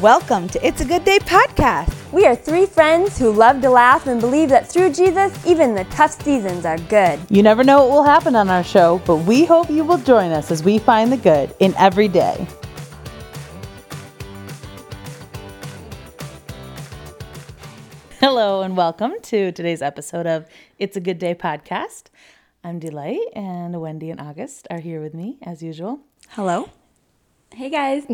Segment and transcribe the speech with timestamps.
[0.00, 1.94] Welcome to It's a Good Day podcast.
[2.10, 5.84] We are three friends who love to laugh and believe that through Jesus, even the
[5.84, 7.20] tough seasons are good.
[7.28, 10.30] You never know what will happen on our show, but we hope you will join
[10.30, 12.48] us as we find the good in every day.
[18.32, 20.46] Hello, and welcome to today's episode of
[20.78, 22.04] It's a Good Day podcast.
[22.62, 25.98] I'm Delight, and Wendy and August are here with me as usual.
[26.28, 26.70] Hello.
[27.52, 28.04] Hey guys.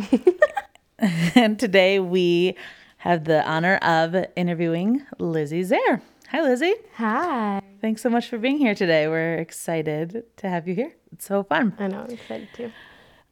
[1.35, 2.57] and today we
[2.97, 6.01] have the honor of interviewing Lizzie Zare.
[6.31, 6.77] Hi, Lizzie.
[6.95, 7.61] Hi.
[7.83, 9.09] Thanks so much for being here today.
[9.09, 10.95] We're excited to have you here.
[11.13, 11.75] It's so fun.
[11.79, 12.73] I know, I'm excited too.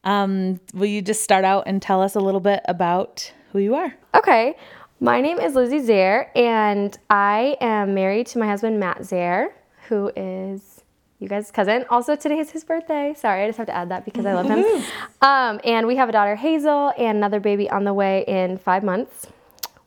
[0.04, 3.74] Um, will you just start out and tell us a little bit about who you
[3.74, 3.94] are?
[4.14, 4.54] Okay.
[5.00, 9.52] My name is Lizzie Zare, and I am married to my husband, Matt Zare,
[9.88, 10.84] who is
[11.18, 11.84] you guys' cousin.
[11.90, 13.12] Also, today is his birthday.
[13.16, 14.64] Sorry, I just have to add that because I love him.
[15.20, 18.84] Um, and we have a daughter, Hazel, and another baby on the way in five
[18.84, 19.26] months,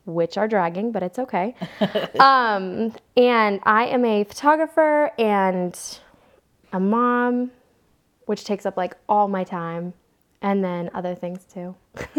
[0.05, 1.55] which are dragging, but it's okay.
[2.19, 5.79] um, and I am a photographer and
[6.73, 7.51] a mom,
[8.25, 9.93] which takes up like all my time,
[10.41, 11.75] and then other things too.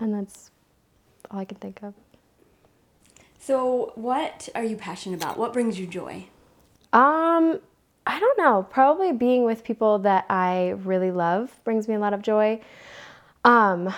[0.00, 0.51] and that's
[1.32, 1.94] all I can think of.
[3.38, 5.36] So, what are you passionate about?
[5.38, 6.26] What brings you joy?
[6.92, 7.60] Um,
[8.06, 8.66] I don't know.
[8.70, 12.60] Probably being with people that I really love brings me a lot of joy.
[13.44, 13.92] Um,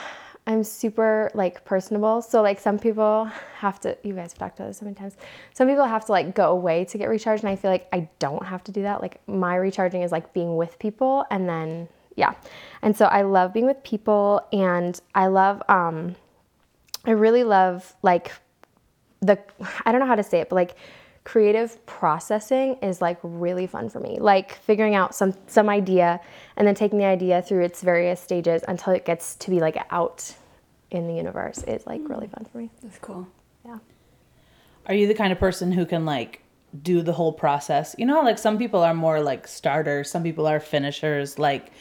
[0.47, 2.21] I'm super like personable.
[2.21, 3.25] So like some people
[3.57, 5.17] have to you guys have talked about this so many times.
[5.55, 8.09] Some people have to like go away to get recharged and I feel like I
[8.19, 9.01] don't have to do that.
[9.01, 12.35] Like my recharging is like being with people and then yeah.
[12.83, 16.15] And so I love being with people and I love um
[17.07, 18.33] I really love like
[19.21, 19.39] the
[19.85, 20.77] I don't know how to say it, but like
[21.25, 24.19] creative processing is like really fun for me.
[24.21, 26.21] Like figuring out some some idea
[26.57, 29.77] and then taking the idea through its various stages until it gets to be like
[29.91, 30.35] out
[30.91, 32.71] in the universe is like really fun for me.
[32.83, 33.27] That's cool.
[33.65, 33.79] Yeah.
[34.87, 36.43] Are you the kind of person who can like
[36.83, 37.95] do the whole process?
[37.99, 41.39] You know, like some people are more like starters, some people are finishers.
[41.39, 41.73] Like,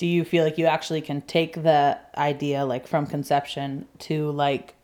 [0.00, 4.74] do you feel like you actually can take the idea like from conception to like,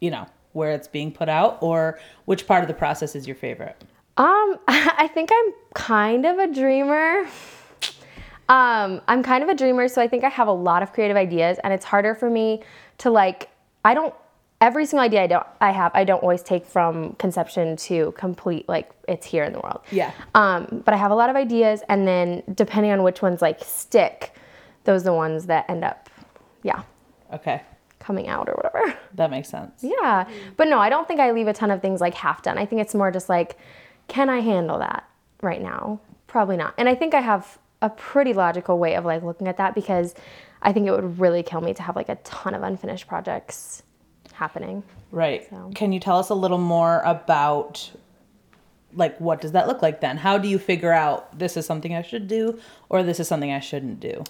[0.00, 3.36] you know, where it's being put out or which part of the process is your
[3.36, 3.76] favorite?
[4.16, 7.26] Um, I think I'm kind of a dreamer.
[8.48, 11.18] Um, I'm kind of a dreamer, so I think I have a lot of creative
[11.18, 12.62] ideas, and it's harder for me
[12.98, 13.50] to like.
[13.84, 14.14] I don't
[14.62, 18.66] every single idea I don't I have I don't always take from conception to complete
[18.66, 19.82] like it's here in the world.
[19.90, 20.10] Yeah.
[20.34, 23.62] Um, but I have a lot of ideas, and then depending on which ones like
[23.62, 24.32] stick,
[24.84, 26.08] those are the ones that end up,
[26.62, 26.82] yeah.
[27.32, 27.62] Okay
[28.04, 28.94] coming out or whatever.
[29.14, 29.80] That makes sense.
[29.80, 30.28] Yeah.
[30.56, 32.58] But no, I don't think I leave a ton of things like half done.
[32.58, 33.56] I think it's more just like,
[34.08, 35.08] can I handle that
[35.40, 36.00] right now?
[36.26, 36.74] Probably not.
[36.76, 40.16] And I think I have a pretty logical way of like looking at that because
[40.62, 43.84] I think it would really kill me to have like a ton of unfinished projects
[44.32, 44.82] happening.
[45.12, 45.48] Right.
[45.48, 45.70] So.
[45.76, 47.88] Can you tell us a little more about
[48.94, 50.16] like what does that look like then?
[50.16, 52.58] How do you figure out this is something I should do
[52.88, 54.24] or this is something I shouldn't do?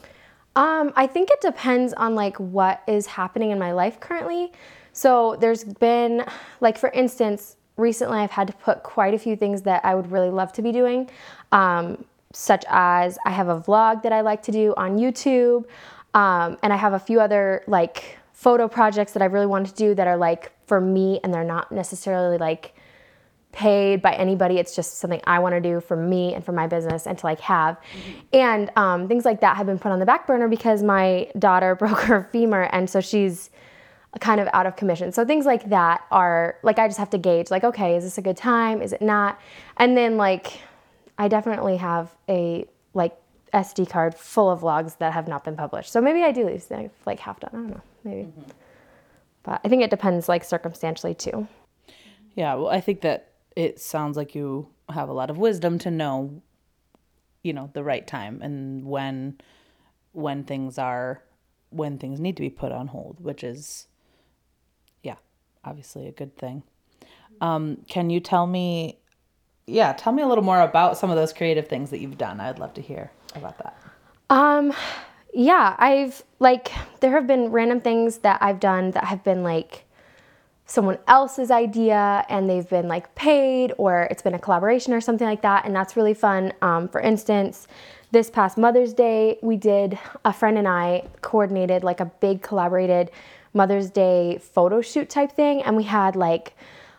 [0.57, 4.53] Um, I think it depends on like what is happening in my life currently.
[4.93, 6.25] So there's been
[6.61, 10.11] like for instance, recently I've had to put quite a few things that I would
[10.13, 11.11] really love to be doing.
[11.51, 15.67] Um, such as I have a vlog that I like to do on YouTube,
[16.15, 19.75] um, and I have a few other like photo projects that I really want to
[19.75, 22.74] do that are like for me and they're not necessarily like
[23.55, 24.59] paid by anybody.
[24.59, 27.27] It's just something I want to do for me and for my business and to
[27.27, 27.77] like have.
[27.77, 28.21] Mm-hmm.
[28.33, 31.75] And um, things like that have been put on the back burner because my daughter
[31.83, 33.51] broke her femur and so she's
[34.21, 35.13] kind of out of commission.
[35.13, 38.19] So things like that are like I just have to gauge like okay, is this
[38.19, 38.83] a good time?
[38.83, 39.41] Is it not?
[39.77, 40.61] And then like
[41.17, 43.17] I definitely have a like
[43.53, 45.93] SD card full of vlogs that have not been published.
[45.93, 46.65] So maybe I do leave
[47.07, 47.51] like half done.
[47.53, 48.23] I don't know, maybe.
[48.23, 48.51] Mm-hmm.
[49.45, 51.47] But I think it depends like circumstantially too.
[52.35, 55.91] Yeah, well, I think that it sounds like you have a lot of wisdom to
[55.91, 56.43] know
[57.43, 59.39] you know the right time and when
[60.13, 61.23] when things are
[61.71, 63.87] when things need to be put on hold which is
[65.03, 65.17] yeah
[65.65, 66.63] obviously a good thing.
[67.41, 68.99] Um, can you tell me
[69.67, 72.41] yeah tell me a little more about some of those creative things that you've done.
[72.41, 73.77] I'd love to hear about that.
[74.31, 74.73] Um
[75.35, 76.71] yeah i've like
[77.01, 79.85] there have been random things that i've done that have been like
[80.67, 85.27] someone else's idea and they've been like paid or it's been a collaboration or something
[85.27, 86.53] like that and that's really fun.
[86.63, 87.67] Um, for instance
[88.11, 93.11] this past mother's day we did a friend and i coordinated like a big collaborated
[93.53, 96.55] mother's day photo shoot type thing and we had like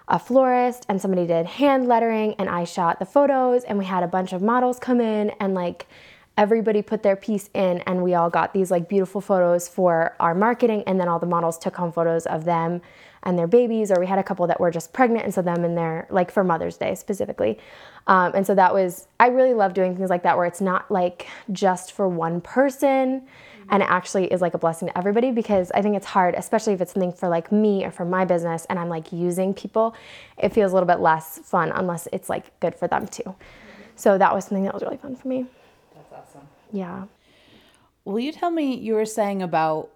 [0.08, 4.04] a florist and somebody did hand lettering and I shot the photos and we had
[4.04, 5.88] a bunch of models come in and like
[6.38, 10.36] everybody put their piece in and we all got these like beautiful photos for our
[10.36, 12.82] marketing and then all the models took home photos of them
[13.26, 15.64] and their babies or we had a couple that were just pregnant and so them
[15.64, 17.58] and their like for mother's day specifically.
[18.08, 20.92] Um, and so that was i really love doing things like that where it's not
[20.92, 23.24] like just for one person
[23.72, 26.74] and it actually is like a blessing to everybody because i think it's hard especially
[26.74, 29.96] if it's something for like me or for my business and i'm like using people
[30.38, 33.36] it feels a little bit less fun unless it's like good for them too.
[33.96, 35.46] So that was something that was really fun for me.
[35.96, 36.48] That's awesome.
[36.72, 37.06] yeah.
[38.04, 39.90] Will you tell me you were saying about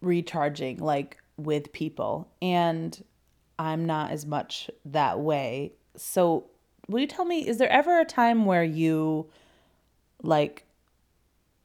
[0.00, 3.02] recharging like with people and
[3.58, 5.72] I'm not as much that way.
[5.96, 6.46] So,
[6.88, 9.30] will you tell me is there ever a time where you
[10.22, 10.66] like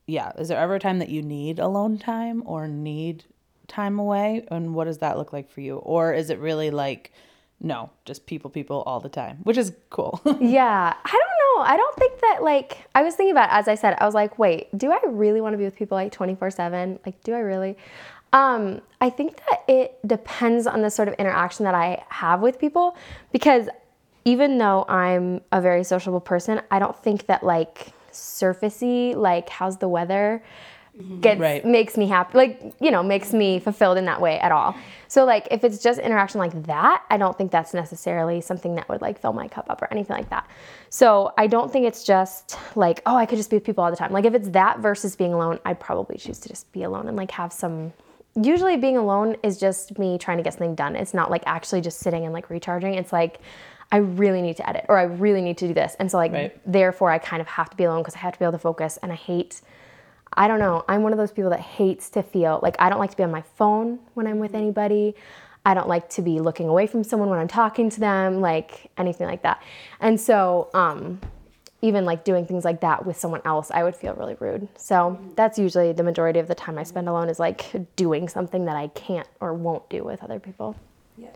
[0.06, 3.26] yeah, is there ever a time that you need alone time or need
[3.68, 5.78] time away and what does that look like for you?
[5.78, 7.12] Or is it really like
[7.60, 10.22] no, just people people all the time, which is cool.
[10.40, 11.64] Yeah, I don't know.
[11.64, 14.14] I don't think that like I was thinking about it, as I said, I was
[14.14, 17.00] like, wait, do I really want to be with people like 24/7?
[17.06, 17.76] Like do I really?
[18.34, 22.60] Um, I think that it depends on the sort of interaction that I have with
[22.60, 22.96] people
[23.32, 23.70] because
[24.26, 29.78] even though I'm a very sociable person, I don't think that like surfacey like how's
[29.78, 30.44] the weather
[31.22, 31.64] gets Right.
[31.64, 34.76] makes me happy like you know makes me fulfilled in that way at all.
[35.08, 38.90] So like if it's just interaction like that i don't think that's necessarily something that
[38.90, 40.50] would like fill my cup up or anything like that.
[40.90, 43.92] So i don't think it's just like oh i could just be with people all
[43.92, 44.12] the time.
[44.12, 47.16] Like if it's that versus being alone i'd probably choose to just be alone and
[47.16, 47.94] like have some
[48.42, 51.82] usually being alone is just me trying to get something done it's not like actually
[51.82, 53.40] just sitting and like recharging it's like
[53.92, 56.32] i really need to edit or i really need to do this and so like
[56.32, 56.72] Right.
[56.72, 58.60] therefore i kind of have to be alone because i have to be able to
[58.60, 59.62] focus and i hate
[60.34, 60.84] I don't know.
[60.88, 63.24] I'm one of those people that hates to feel like I don't like to be
[63.24, 65.16] on my phone when I'm with anybody.
[65.66, 68.92] I don't like to be looking away from someone when I'm talking to them, like
[68.98, 69.64] anything like that.
[70.00, 71.22] And so, um,
[71.82, 74.68] even like doing things like that with someone else, I would feel really rude.
[74.78, 78.66] So that's usually the majority of the time I spend alone is like doing something
[78.66, 80.76] that I can't or won't do with other people.
[81.18, 81.30] yeah,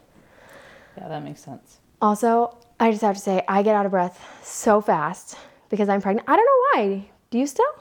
[0.97, 1.79] Yeah, that makes sense.
[2.01, 5.37] Also, I just have to say, I get out of breath so fast
[5.69, 6.27] because I'm pregnant.
[6.27, 7.09] I don't know why.
[7.29, 7.73] Do you still?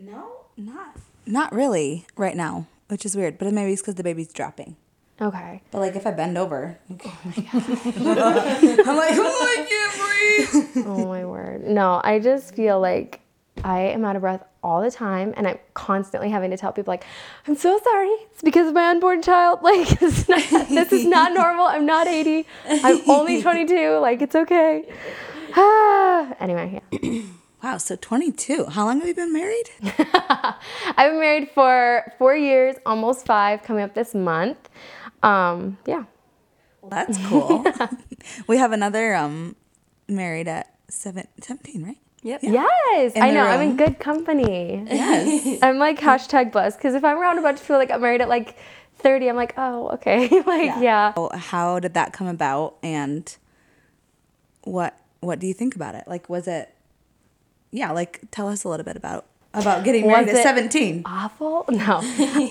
[0.00, 0.96] No, not
[1.28, 3.38] not really right now, which is weird.
[3.38, 4.76] But maybe it's because the baby's dropping.
[5.20, 5.62] Okay.
[5.70, 9.94] But like if I bend over, oh I'm like, oh, I can't
[10.74, 10.86] breathe.
[10.86, 11.66] Oh my word.
[11.66, 13.20] No, I just feel like
[13.64, 16.92] I am out of breath all the time and I'm constantly having to tell people
[16.92, 17.04] like,
[17.48, 18.14] I'm so sorry.
[18.30, 19.60] It's because of my unborn child.
[19.62, 21.64] Like this is not, this is not normal.
[21.66, 22.46] I'm not 80.
[22.68, 23.98] I'm only 22.
[23.98, 24.84] Like it's okay.
[26.40, 27.22] Anyway, yeah.
[27.60, 28.66] Wow, so 22.
[28.66, 29.68] How long have you been married?
[29.82, 34.68] I've been married for four years, almost five, coming up this month.
[35.22, 36.04] Um, yeah.
[36.80, 37.64] Well, that's cool.
[38.46, 39.56] we have another um
[40.08, 41.98] married at seven, 17, right?
[42.22, 42.40] Yep.
[42.42, 43.46] Yes, In I the know.
[43.46, 44.84] I'm in good company.
[44.88, 45.58] Yes.
[45.62, 48.20] I'm like hashtag blessed because if I'm around a bunch of people like I'm married
[48.20, 48.56] at like
[48.96, 50.28] 30, I'm like, oh, okay.
[50.46, 51.14] like, yeah.
[51.14, 53.36] So how did that come about and
[54.62, 56.04] what what do you think about it?
[56.06, 56.74] Like was it
[57.70, 61.02] Yeah, like tell us a little bit about about getting married Was at 17.
[61.06, 61.64] awful?
[61.70, 61.98] No.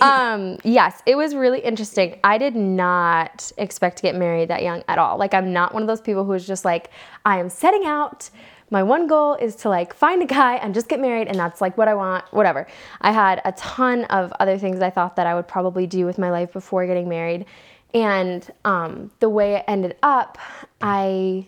[0.02, 2.20] Um yes it was really interesting.
[2.24, 5.18] I did not expect to get married that young at all.
[5.18, 6.90] Like i'm not one of those people who's just like
[7.26, 8.30] i am setting out.
[8.70, 11.62] My one goal is to like find a guy and just get married and that's
[11.62, 12.68] like what i want whatever.
[13.02, 16.18] I had a ton of other things i thought that i would probably do with
[16.18, 17.46] my life before getting married.
[17.94, 20.38] And um, the way it ended up
[20.82, 21.48] i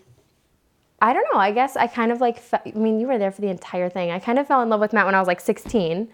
[1.00, 1.40] I don't know.
[1.40, 3.88] I guess I kind of like, fe- I mean, you were there for the entire
[3.88, 4.10] thing.
[4.10, 6.08] I kind of fell in love with Matt when I was like 16,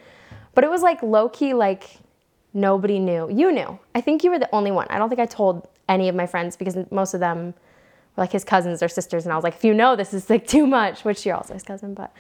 [0.55, 1.99] but it was like low key, like
[2.55, 3.29] nobody knew.
[3.31, 3.79] You knew.
[3.95, 4.87] I think you were the only one.
[4.89, 7.55] I don't think I told any of my friends because most of them
[8.17, 9.25] were like his cousins or sisters.
[9.25, 11.55] And I was like, if you know this is like too much, which you're also
[11.55, 12.13] his cousin, but.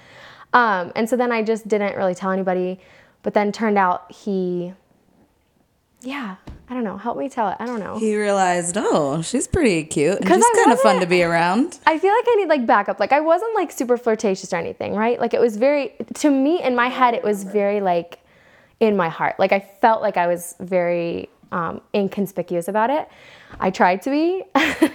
[0.53, 2.81] Um, and so then I just didn't really tell anybody.
[3.23, 4.73] But then turned out he,
[6.03, 6.37] yeah,
[6.69, 6.97] I don't know.
[6.97, 7.57] Help me tell it.
[7.59, 7.99] I don't know.
[7.99, 11.99] He realized, "Oh, she's pretty cute and she's kind of fun to be around." I
[11.99, 13.00] feel like I need like backup.
[13.00, 15.21] Like I wasn't like super flirtatious or anything, right?
[15.21, 18.19] Like it was very to me in my head it was very like
[18.81, 19.38] in my heart.
[19.38, 23.09] Like I felt like I was very um, inconspicuous about it.
[23.61, 24.43] I tried to be.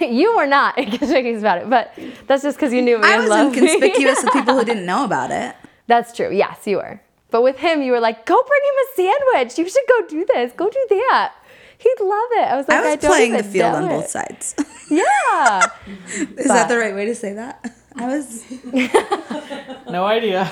[0.06, 1.92] you were not inconspicuous about it, but
[2.26, 5.04] that's just because you knew me I and was inconspicuous with people who didn't know
[5.04, 5.56] about it.
[5.86, 6.32] That's true.
[6.32, 7.00] Yes, you were.
[7.32, 9.58] But with him, you were like, "Go bring him a sandwich.
[9.58, 10.52] You should go do this.
[10.52, 11.32] Go do that."
[11.78, 12.46] He'd love it.
[12.52, 14.54] I was like, I was don't playing the field on it." both sides.
[14.92, 15.70] Yeah.
[16.36, 17.74] Is that the right way to say that?
[17.96, 18.44] I was
[19.90, 20.50] No idea.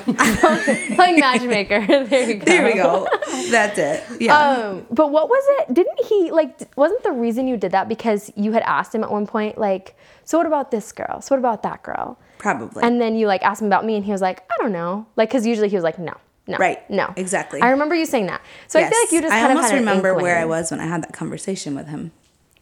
[0.94, 1.86] Playing matchmaker.
[1.86, 2.44] there you go.
[2.46, 3.06] There we go.
[3.50, 4.02] That's it.
[4.18, 4.38] Yeah.
[4.38, 5.74] Um, but what was it?
[5.74, 6.74] Didn't he like?
[6.76, 9.94] Wasn't the reason you did that because you had asked him at one point, like,
[10.24, 11.20] so what about this girl?
[11.20, 12.18] So what about that girl?
[12.38, 12.82] Probably.
[12.82, 15.06] And then you like asked him about me, and he was like, I don't know,
[15.16, 16.14] like, because usually he was like, no,
[16.50, 16.88] no, Right.
[16.90, 17.60] no, Exactly.
[17.60, 18.40] I remember you saying that.
[18.68, 20.70] So I feel like you just I almost of had an remember where I was
[20.70, 22.12] when I had that conversation with him.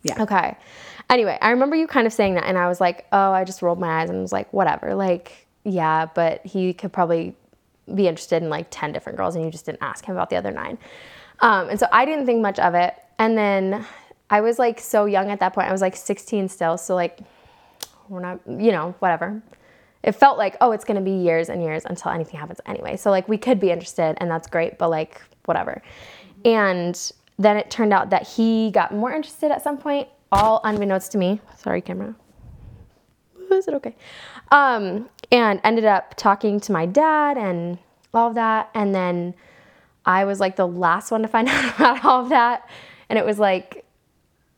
[0.02, 0.22] Yeah.
[0.22, 0.56] Okay.
[1.10, 3.62] Anyway, I remember you kind of saying that, and I was like, oh, I just
[3.62, 4.94] rolled my eyes and was like, whatever.
[4.94, 7.34] Like, yeah, but he could probably
[7.94, 10.36] be interested in like 10 different girls, and you just didn't ask him about the
[10.36, 10.76] other nine.
[11.40, 12.94] Um, and so I didn't think much of it.
[13.18, 13.86] And then
[14.28, 15.68] I was like so young at that point.
[15.68, 16.76] I was like 16 still.
[16.76, 17.20] So, like,
[18.08, 19.42] we're not, you know, whatever.
[20.02, 22.96] It felt like, oh, it's going to be years and years until anything happens anyway.
[22.96, 25.82] So, like, we could be interested, and that's great, but like, whatever.
[26.44, 31.12] And then it turned out that he got more interested at some point, all unbeknownst
[31.12, 31.40] to me.
[31.56, 32.14] Sorry, camera.
[33.50, 33.96] Is it okay?
[34.50, 37.78] Um, and ended up talking to my dad and
[38.14, 38.70] all of that.
[38.74, 39.34] And then
[40.04, 42.68] I was like the last one to find out about all of that.
[43.08, 43.84] And it was like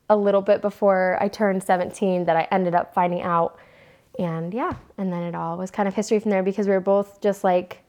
[0.09, 3.59] a little bit before I turned 17 that I ended up finding out.
[4.20, 6.80] And yeah, and then it all was kind of history from there because we were
[6.80, 7.82] both just like,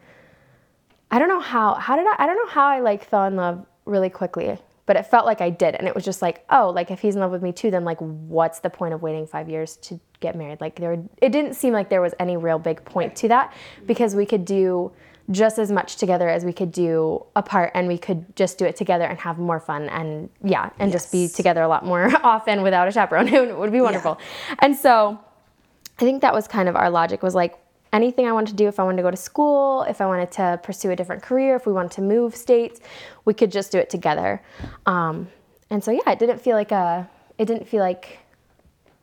[1.11, 3.35] I don't know how, how did I, I don't know how I like fell in
[3.35, 5.75] love really quickly, but it felt like I did.
[5.75, 7.83] And it was just like, oh, like if he's in love with me too, then
[7.83, 10.61] like what's the point of waiting five years to get married?
[10.61, 13.53] Like there, it didn't seem like there was any real big point to that
[13.85, 14.93] because we could do
[15.31, 18.77] just as much together as we could do apart and we could just do it
[18.77, 22.61] together and have more fun and yeah, and just be together a lot more often
[22.61, 23.27] without a chaperone.
[23.33, 24.17] It would be wonderful.
[24.59, 25.19] And so
[25.97, 27.57] I think that was kind of our logic was like
[27.93, 30.31] anything I wanted to do, if I wanted to go to school, if I wanted
[30.33, 32.79] to pursue a different career, if we wanted to move states,
[33.25, 34.41] we could just do it together.
[34.85, 35.27] Um,
[35.69, 38.19] and so yeah, it didn't feel like a, it didn't feel like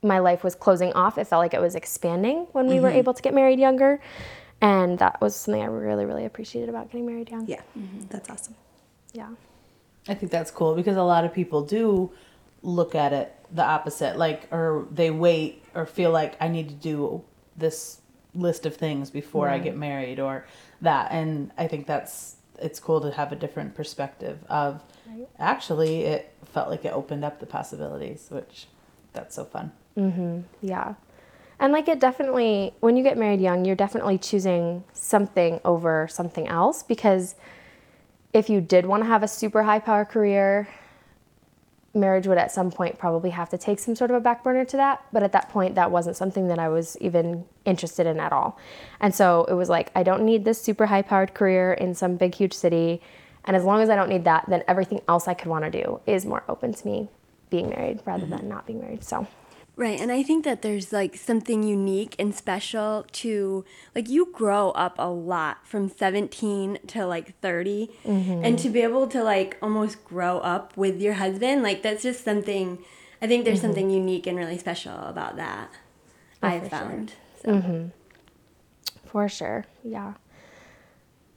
[0.02, 1.18] my life was closing off.
[1.18, 4.00] It felt like it was expanding when we were able to get married younger.
[4.60, 7.46] And that was something I really, really appreciated about getting married young.
[7.46, 7.62] Yeah.
[8.08, 8.54] That's awesome.
[9.12, 9.28] Yeah.
[10.08, 12.10] I think that's cool because a lot of people do
[12.62, 16.74] look at it the opposite, like, or they wait or feel like I need to
[16.74, 17.24] do
[17.56, 18.00] this
[18.34, 20.46] list of things before I get married or
[20.82, 21.10] that.
[21.10, 24.82] And I think that's, it's cool to have a different perspective of
[25.38, 28.66] actually it felt like it opened up the possibilities, which
[29.12, 29.72] that's so fun.
[29.96, 30.40] mm-hmm.
[30.60, 30.94] Yeah.
[31.60, 36.46] And like it definitely, when you get married young, you're definitely choosing something over something
[36.46, 37.34] else because
[38.32, 40.68] if you did want to have a super high power career,
[41.98, 44.64] marriage would at some point probably have to take some sort of a back burner
[44.64, 45.04] to that.
[45.12, 48.58] But at that point, that wasn't something that I was even interested in at all.
[49.00, 52.16] And so it was like, I don't need this super high powered career in some
[52.16, 53.02] big, huge city.
[53.44, 55.70] And as long as I don't need that, then everything else I could want to
[55.70, 57.08] do is more open to me
[57.50, 58.36] being married rather mm-hmm.
[58.36, 59.04] than not being married.
[59.04, 59.26] So.
[59.78, 64.72] Right, and I think that there's like something unique and special to like you grow
[64.72, 68.44] up a lot from 17 to like 30 mm-hmm.
[68.44, 72.24] and to be able to like almost grow up with your husband like that's just
[72.24, 72.78] something
[73.22, 73.68] I think there's mm-hmm.
[73.68, 75.70] something unique and really special about that
[76.42, 76.78] oh, I've for sure.
[76.78, 77.12] found.
[77.44, 77.48] So.
[77.48, 77.88] Mm-hmm.
[79.06, 79.64] For sure.
[79.84, 80.14] Yeah.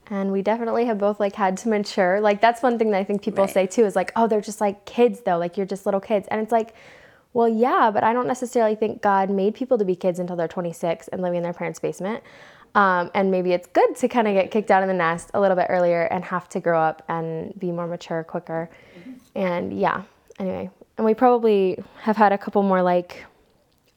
[0.08, 2.20] And we definitely have both like had to mature.
[2.20, 3.54] Like that's one thing that I think people Right.
[3.54, 5.38] say too is like, "Oh, they're just like kids though.
[5.38, 6.74] Like you're just little kids." And it's like,
[7.32, 10.48] "Well, yeah, but I don't necessarily think God made people to be kids until they're
[10.48, 12.22] 26 and living in their parents' basement."
[12.74, 15.40] Um, and maybe it's good to kind of get kicked out of the nest a
[15.40, 18.70] little bit earlier and have to grow up and be more mature quicker.
[19.34, 20.02] And yeah,
[20.38, 23.24] anyway, and we probably have had a couple more like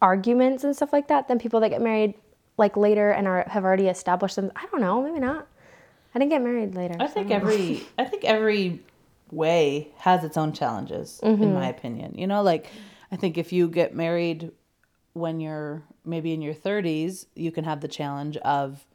[0.02, 2.16] arguments and stuff like that than people that get married
[2.58, 4.52] like later and are have already established them.
[4.56, 5.48] I don't know, maybe not.
[6.14, 6.96] I didn't get married later.
[7.00, 8.82] I so think don't every I think every
[9.32, 12.18] way has its own challenges in my opinion.
[12.18, 12.68] You know, like
[13.12, 14.52] I think if you get married
[15.14, 18.86] when you're maybe in your 30s, you can have the challenge of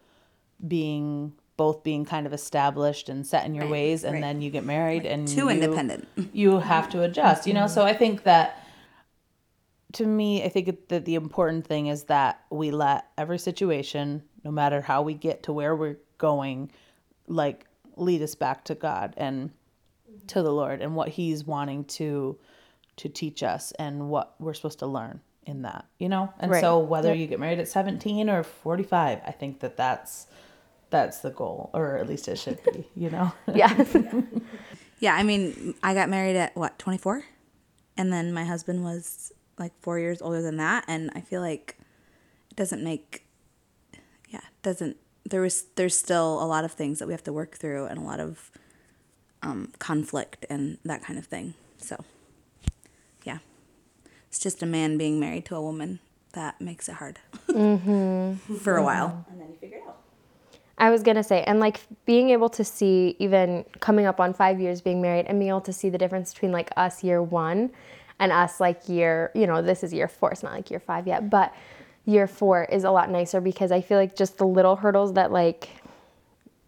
[0.66, 4.20] being both being kind of established and set in your ways and right.
[4.22, 6.08] then you get married and Too you- independent.
[6.32, 8.64] you have to adjust you know so i think that
[9.92, 14.50] to me i think that the important thing is that we let every situation no
[14.50, 16.70] matter how we get to where we're going
[17.26, 19.50] like lead us back to god and
[20.28, 22.38] to the lord and what he's wanting to
[23.00, 26.60] to teach us and what we're supposed to learn in that you know and Right.
[26.60, 27.18] so whether Yep.
[27.18, 30.26] you get married at 17 or 45 i think that that's
[30.90, 33.72] that's the goal or at least it should be you know yeah.
[35.02, 37.24] Yeah, I mean, I got married at what, 24?
[37.96, 41.78] And then my husband was like 4 years older than that, and I feel like
[42.50, 43.24] it doesn't make
[44.28, 47.56] yeah, doesn't there was there's still a lot of things that we have to work
[47.56, 48.50] through and a lot of
[49.42, 51.54] um, conflict and that kind of thing.
[51.78, 52.04] So, yeah.
[54.30, 55.98] It's just a man being married to a woman
[56.34, 57.18] that makes it hard.
[57.48, 58.54] Mm-hmm.
[58.58, 59.26] For a while.
[59.28, 59.98] And then you figure it out.
[60.78, 64.60] I was gonna say, and like being able to see, even coming up on five
[64.60, 67.70] years being married, and being able to see the difference between like us year one
[68.20, 71.06] and us like year, you know, this is year four, it's not like year five
[71.08, 71.52] yet, but
[72.06, 75.32] year four is a lot nicer because I feel like just the little hurdles that
[75.32, 75.68] like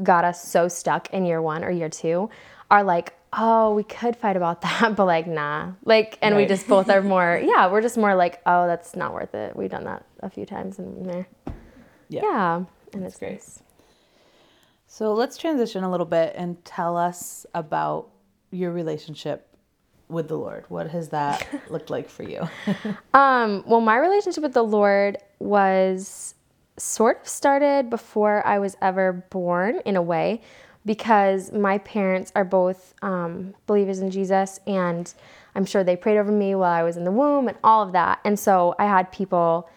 [0.02, 2.28] got us so stuck in year one or year two
[2.70, 5.72] are like, oh, we could fight about that, but like, nah.
[5.84, 9.14] Like, and we just both are more, yeah, we're just more like, oh, that's not
[9.14, 9.56] worth it.
[9.56, 11.24] We've done that a few times and meh.
[12.08, 12.20] Yeah.
[12.22, 12.64] Yeah.
[12.92, 13.32] And it's great.
[13.32, 13.62] nice.
[14.86, 18.10] So let's transition a little bit and tell us about
[18.50, 19.48] your relationship
[20.08, 20.66] with the Lord.
[20.68, 22.46] What has that looked like for you?
[23.14, 26.34] Um, well, my relationship with the Lord was
[26.76, 30.42] sort of started before I was ever born, in a way,
[30.84, 35.12] because my parents are both um, believers in Jesus, and
[35.54, 37.92] I'm sure they prayed over me while I was in the womb and all of
[37.92, 38.20] that.
[38.24, 39.68] And so I had people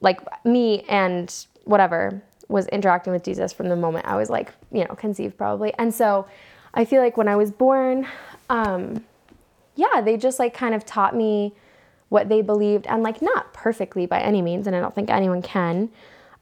[0.00, 4.84] like me and whatever was interacting with Jesus from the moment I was like, you
[4.84, 5.74] know, conceived probably.
[5.74, 6.26] And so
[6.72, 8.06] I feel like when I was born,
[8.48, 9.04] um,
[9.74, 11.54] yeah, they just like kind of taught me
[12.08, 15.42] what they believed and like not perfectly by any means, and I don't think anyone
[15.42, 15.90] can.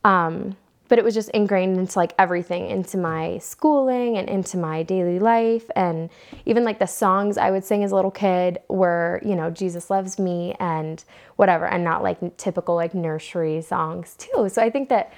[0.04, 0.56] Um,
[0.88, 5.18] but it was just ingrained into like everything, into my schooling and into my daily
[5.18, 5.68] life.
[5.74, 6.10] And
[6.44, 9.90] even like the songs I would sing as a little kid were, you know, Jesus
[9.90, 11.02] loves me and
[11.36, 14.48] whatever, and not like typical like nursery songs too.
[14.48, 15.12] So I think that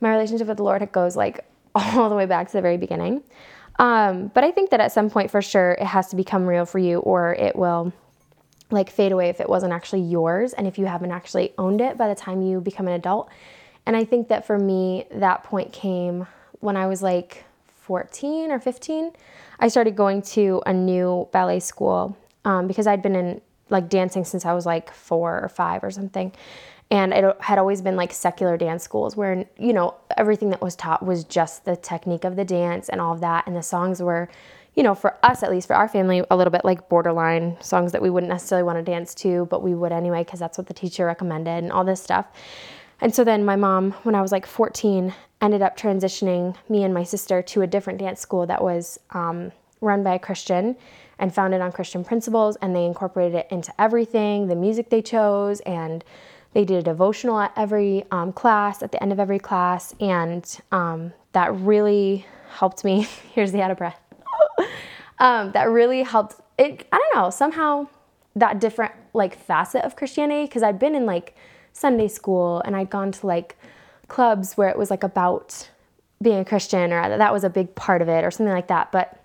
[0.00, 3.22] my relationship with the Lord goes like all the way back to the very beginning.
[3.78, 6.66] Um, but I think that at some point for sure it has to become real
[6.66, 7.92] for you or it will
[8.70, 11.96] like fade away if it wasn't actually yours and if you haven't actually owned it
[11.96, 13.30] by the time you become an adult.
[13.86, 16.26] And I think that for me, that point came
[16.60, 19.10] when I was like 14 or 15.
[19.58, 24.24] I started going to a new ballet school um, because I'd been in like dancing
[24.24, 26.32] since I was like four or five or something.
[26.90, 30.74] And it had always been like secular dance schools where, you know, everything that was
[30.74, 33.46] taught was just the technique of the dance and all of that.
[33.46, 34.28] And the songs were,
[34.74, 37.92] you know, for us at least, for our family, a little bit like borderline songs
[37.92, 40.66] that we wouldn't necessarily want to dance to, but we would anyway because that's what
[40.66, 42.26] the teacher recommended and all this stuff.
[43.00, 46.92] And so then my mom, when I was like 14, ended up transitioning me and
[46.92, 50.76] my sister to a different dance school that was um, run by a Christian
[51.18, 52.56] and founded on Christian principles.
[52.60, 56.04] And they incorporated it into everything the music they chose, and
[56.52, 59.94] they did a devotional at every um, class, at the end of every class.
[60.00, 63.02] And um, that really helped me.
[63.32, 64.00] Here's the out of breath.
[65.18, 66.40] um, that really helped.
[66.58, 67.88] It, I don't know, somehow
[68.36, 71.34] that different like facet of Christianity, because I'd been in like
[71.80, 73.56] Sunday school and I'd gone to like
[74.08, 75.70] clubs where it was like about
[76.22, 78.92] being a Christian or that was a big part of it or something like that.
[78.92, 79.18] But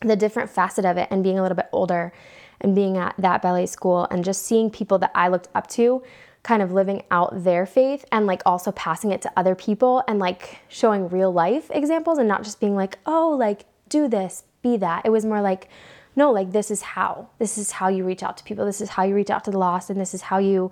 [0.00, 2.12] the different facet of it and being a little bit older
[2.60, 6.02] and being at that ballet school and just seeing people that I looked up to
[6.42, 10.18] kind of living out their faith and like also passing it to other people and
[10.18, 14.76] like showing real life examples and not just being like, oh, like do this, be
[14.76, 15.04] that.
[15.04, 15.68] It was more like,
[16.14, 17.28] no, like this is how.
[17.38, 18.64] This is how you reach out to people.
[18.64, 20.70] This is how you reach out to the lost and this is how you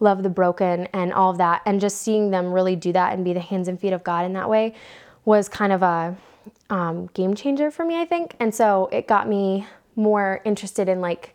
[0.00, 1.62] love the broken and all of that.
[1.66, 4.24] And just seeing them really do that and be the hands and feet of God
[4.24, 4.74] in that way
[5.24, 6.16] was kind of a
[6.70, 8.36] um, game changer for me, I think.
[8.40, 11.34] And so it got me more interested in like,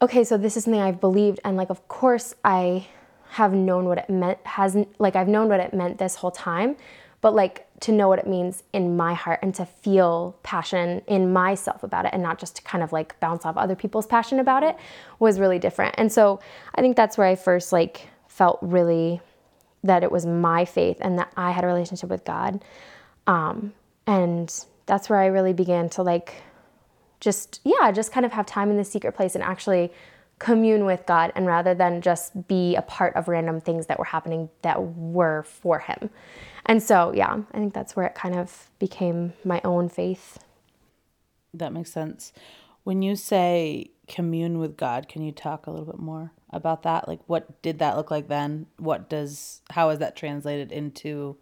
[0.00, 2.86] okay, so this is something I've believed, and like, of course, I
[3.30, 4.38] have known what it meant.
[4.44, 6.76] Hasn't like I've known what it meant this whole time,
[7.20, 11.32] but like to know what it means in my heart and to feel passion in
[11.32, 14.38] myself about it, and not just to kind of like bounce off other people's passion
[14.38, 14.76] about it,
[15.18, 15.94] was really different.
[15.98, 16.40] And so
[16.74, 19.20] I think that's where I first like felt really
[19.84, 22.64] that it was my faith and that I had a relationship with God.
[23.26, 23.72] Um,
[24.06, 24.52] and
[24.86, 26.42] that's where I really began to like
[27.20, 29.92] just, yeah, just kind of have time in the secret place and actually
[30.38, 34.04] commune with God and rather than just be a part of random things that were
[34.04, 36.10] happening that were for Him.
[36.66, 40.38] And so, yeah, I think that's where it kind of became my own faith.
[41.54, 42.32] That makes sense.
[42.84, 47.08] When you say commune with God, can you talk a little bit more about that?
[47.08, 48.66] Like, what did that look like then?
[48.78, 51.36] What does, how is that translated into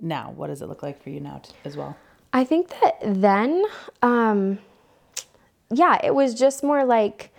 [0.00, 0.32] now?
[0.34, 1.96] What does it look like for you now t- as well?
[2.32, 3.64] I think that then,
[4.00, 4.58] um,
[5.70, 7.31] yeah, it was just more like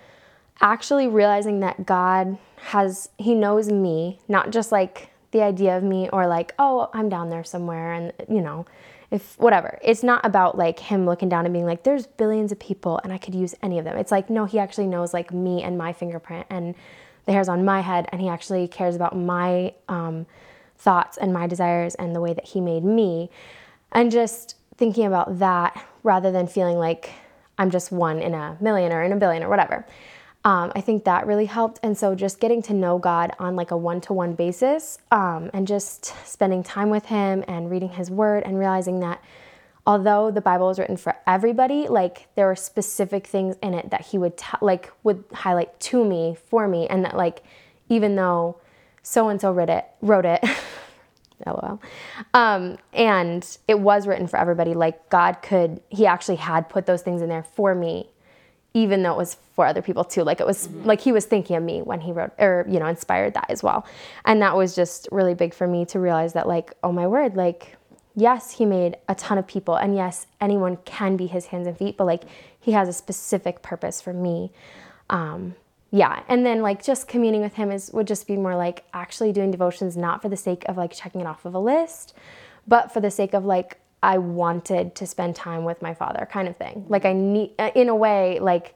[0.61, 6.09] actually realizing that God has, He knows me, not just like the idea of me
[6.13, 8.65] or like, oh, I'm down there somewhere and, you know,
[9.11, 9.79] if whatever.
[9.83, 13.13] It's not about like Him looking down and being like, there's billions of people and
[13.13, 13.97] I could use any of them.
[13.97, 16.75] It's like, no, He actually knows like me and my fingerprint and
[17.25, 20.25] the hairs on my head and He actually cares about my um,
[20.77, 23.29] thoughts and my desires and the way that He made me.
[23.91, 27.11] And just thinking about that rather than feeling like
[27.57, 29.85] I'm just one in a million or in a billion or whatever.
[30.45, 31.79] Um, I think that really helped.
[31.83, 35.49] And so just getting to know God on like a one to one basis um,
[35.53, 39.23] and just spending time with Him and reading His Word and realizing that
[39.87, 44.01] although the Bible was written for everybody, like there were specific things in it that
[44.07, 47.43] He would t- like would highlight to me for me, and that like
[47.87, 48.57] even though
[49.01, 50.43] so and so wrote it, wrote it.
[51.45, 51.81] LOL.
[52.33, 54.73] Um, and it was written for everybody.
[54.73, 58.12] Like God could, He actually had put those things in there for me
[58.73, 60.23] even though it was for other people too.
[60.23, 60.85] Like it was mm-hmm.
[60.85, 63.61] like he was thinking of me when he wrote or you know inspired that as
[63.61, 63.85] well.
[64.25, 67.35] And that was just really big for me to realize that like oh my word
[67.35, 67.77] like
[68.15, 71.77] yes he made a ton of people and yes anyone can be his hands and
[71.77, 72.23] feet but like
[72.59, 74.51] he has a specific purpose for me.
[75.09, 75.55] Um,
[75.91, 79.31] yeah, and then like just communing with him is would just be more like actually
[79.31, 82.15] doing devotions not for the sake of like checking it off of a list,
[82.67, 86.47] but for the sake of like I wanted to spend time with my father, kind
[86.47, 86.85] of thing.
[86.89, 88.75] Like I need, uh, in a way, like,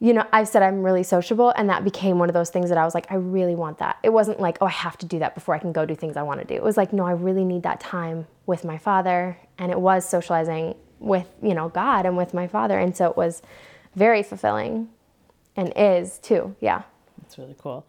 [0.00, 2.76] you know, I've said I'm really sociable, and that became one of those things that
[2.76, 3.96] I was like, I really want that.
[4.02, 6.16] It wasn't like, oh, I have to do that before I can go do things
[6.16, 6.54] I want to do.
[6.54, 10.06] It was like, no, I really need that time with my father, and it was
[10.06, 13.40] socializing with, you know, God and with my father, and so it was
[13.94, 14.88] very fulfilling,
[15.56, 16.56] and is too.
[16.60, 16.82] Yeah,
[17.22, 17.86] that's really cool.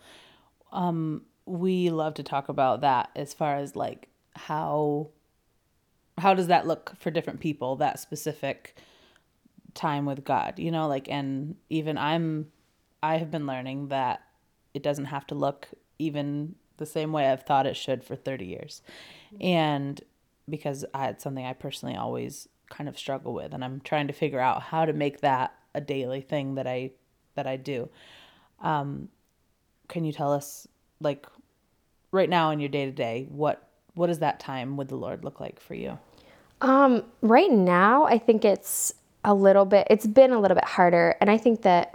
[0.71, 5.09] Um, we love to talk about that as far as like how
[6.17, 8.75] how does that look for different people that specific
[9.73, 12.47] time with god you know like and even i'm
[13.03, 14.21] i have been learning that
[14.73, 15.67] it doesn't have to look
[15.99, 18.81] even the same way i've thought it should for 30 years
[19.41, 20.01] and
[20.49, 24.13] because I, it's something i personally always kind of struggle with and i'm trying to
[24.13, 26.91] figure out how to make that a daily thing that i
[27.35, 27.89] that i do
[28.61, 29.09] um
[29.89, 30.67] can you tell us
[31.01, 31.27] like
[32.11, 35.23] right now in your day to day what what does that time with the Lord
[35.23, 35.97] look like for you?
[36.65, 38.91] Um, right now, I think it's
[39.23, 41.15] a little bit, it's been a little bit harder.
[41.21, 41.93] And I think that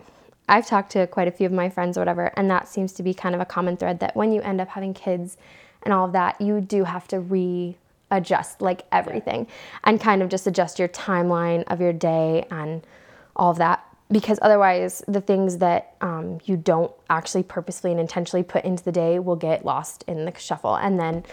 [0.48, 3.02] I've talked to quite a few of my friends or whatever, and that seems to
[3.02, 5.36] be kind of a common thread that when you end up having kids
[5.82, 9.48] and all of that, you do have to readjust like everything
[9.82, 12.86] and kind of just adjust your timeline of your day and
[13.34, 18.44] all of that because otherwise the things that um, you don't actually purposefully and intentionally
[18.44, 21.24] put into the day will get lost in the shuffle and then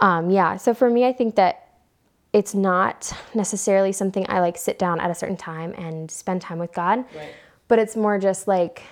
[0.00, 1.69] um, yeah, so for me, I think that
[2.32, 6.58] it's not necessarily something I like sit down at a certain time and spend time
[6.58, 7.34] with God, right.
[7.66, 8.82] but it's more just like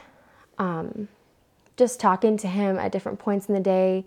[0.58, 1.08] um,
[1.76, 4.04] just talking to Him at different points in the day.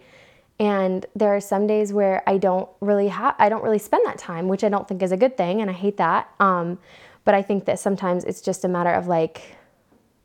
[0.60, 4.17] And there are some days where I don't really have, I don't really spend that
[4.17, 6.30] time, which I don't think is a good thing, and I hate that.
[6.39, 6.78] Um,
[7.24, 9.56] but I think that sometimes it's just a matter of like,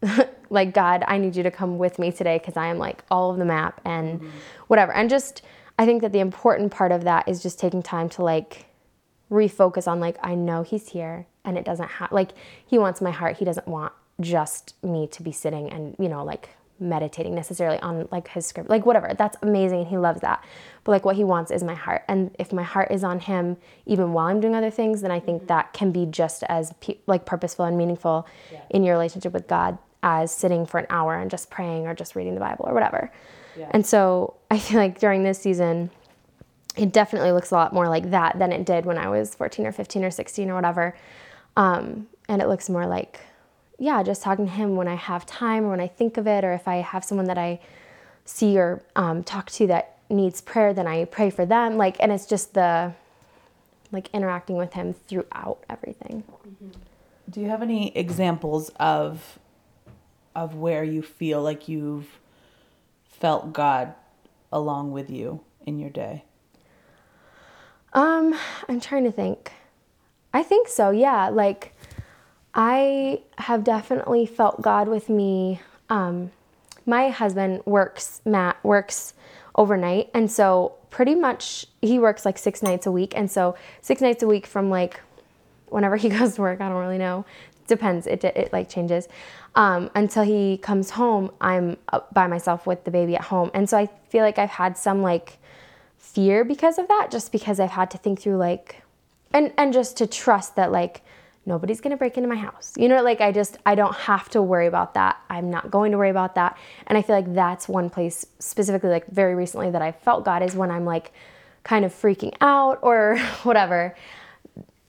[0.51, 3.31] like God, I need you to come with me today because I am like all
[3.31, 4.29] of the map and mm-hmm.
[4.67, 5.43] whatever, and just
[5.79, 8.67] I think that the important part of that is just taking time to like
[9.31, 12.33] refocus on like I know he's here and it doesn't have like
[12.67, 13.39] he wants my heart.
[13.39, 18.07] He doesn't want just me to be sitting and, you know, like meditating necessarily on
[18.11, 18.69] like his script.
[18.69, 19.13] Like whatever.
[19.17, 20.45] That's amazing and he loves that.
[20.85, 22.05] But like what he wants is my heart.
[22.09, 25.21] And if my heart is on him even while I'm doing other things, then I
[25.21, 25.47] think mm-hmm.
[25.49, 28.61] that can be just as pe- like purposeful and meaningful yeah.
[28.71, 32.15] in your relationship with God as sitting for an hour and just praying or just
[32.15, 33.11] reading the Bible or whatever.
[33.71, 35.91] And so I feel like during this season,
[36.77, 39.67] it definitely looks a lot more like that than it did when I was 14
[39.67, 40.97] or 15 or 16 or whatever.
[41.57, 43.21] Um, and it looks more like,
[43.79, 46.45] yeah, just talking to him when I have time or when I think of it,
[46.45, 47.61] or if I have someone that I
[48.25, 51.77] see or um, talk to that needs prayer, then I pray for them.
[51.77, 52.93] Like, and it's just the
[53.93, 56.25] like interacting with him throughout everything.
[56.47, 56.71] Mm-hmm.
[57.31, 59.39] Do you have any examples of
[60.35, 62.19] of where you feel like you've
[63.05, 63.95] felt God
[64.53, 66.25] along with you in your day?
[67.97, 69.51] Um, I'm trying to think.
[70.33, 71.29] I think so, yeah.
[71.31, 71.75] Like,
[72.55, 75.61] I have definitely felt God with me.
[75.91, 76.31] Um,
[76.87, 79.15] my husband works, Matt works
[79.57, 80.11] overnight.
[80.15, 83.15] And so, pretty much, he works like six nights a week.
[83.17, 85.01] And so, six nights a week from like
[85.69, 87.25] whenever he goes to work, I don't really know.
[87.67, 89.09] Depends, it, it like changes
[89.57, 91.79] um, until he comes home, I'm
[92.13, 93.51] by myself with the baby at home.
[93.55, 95.39] And so I feel like I've had some like
[96.15, 98.83] fear because of that, just because I've had to think through like,
[99.33, 101.03] and, and just to trust that like
[101.45, 102.73] nobody's gonna break into my house.
[102.77, 105.19] You know, like I just, I don't have to worry about that.
[105.31, 106.57] I'm not going to worry about that.
[106.87, 110.43] And I feel like that's one place specifically, like very recently, that I felt God
[110.43, 111.13] is when I'm like
[111.65, 113.97] kind of freaking out or whatever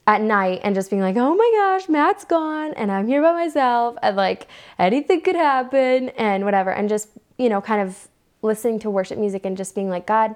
[0.08, 3.34] at night and just being like, oh my gosh, Matt's gone and I'm here by
[3.34, 4.48] myself and like
[4.80, 6.72] anything could happen and whatever.
[6.72, 8.08] And just, you know, kind of
[8.42, 10.36] listening to worship music and just being like, God,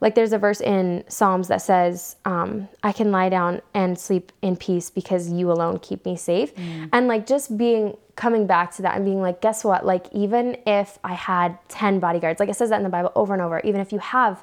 [0.00, 4.32] like there's a verse in Psalms that says, um, I can lie down and sleep
[4.42, 6.52] in peace because you alone keep me safe.
[6.92, 9.84] And like just being coming back to that and being like, guess what?
[9.84, 13.32] Like even if I had 10 bodyguards, like it says that in the Bible over
[13.32, 14.42] and over, even if you have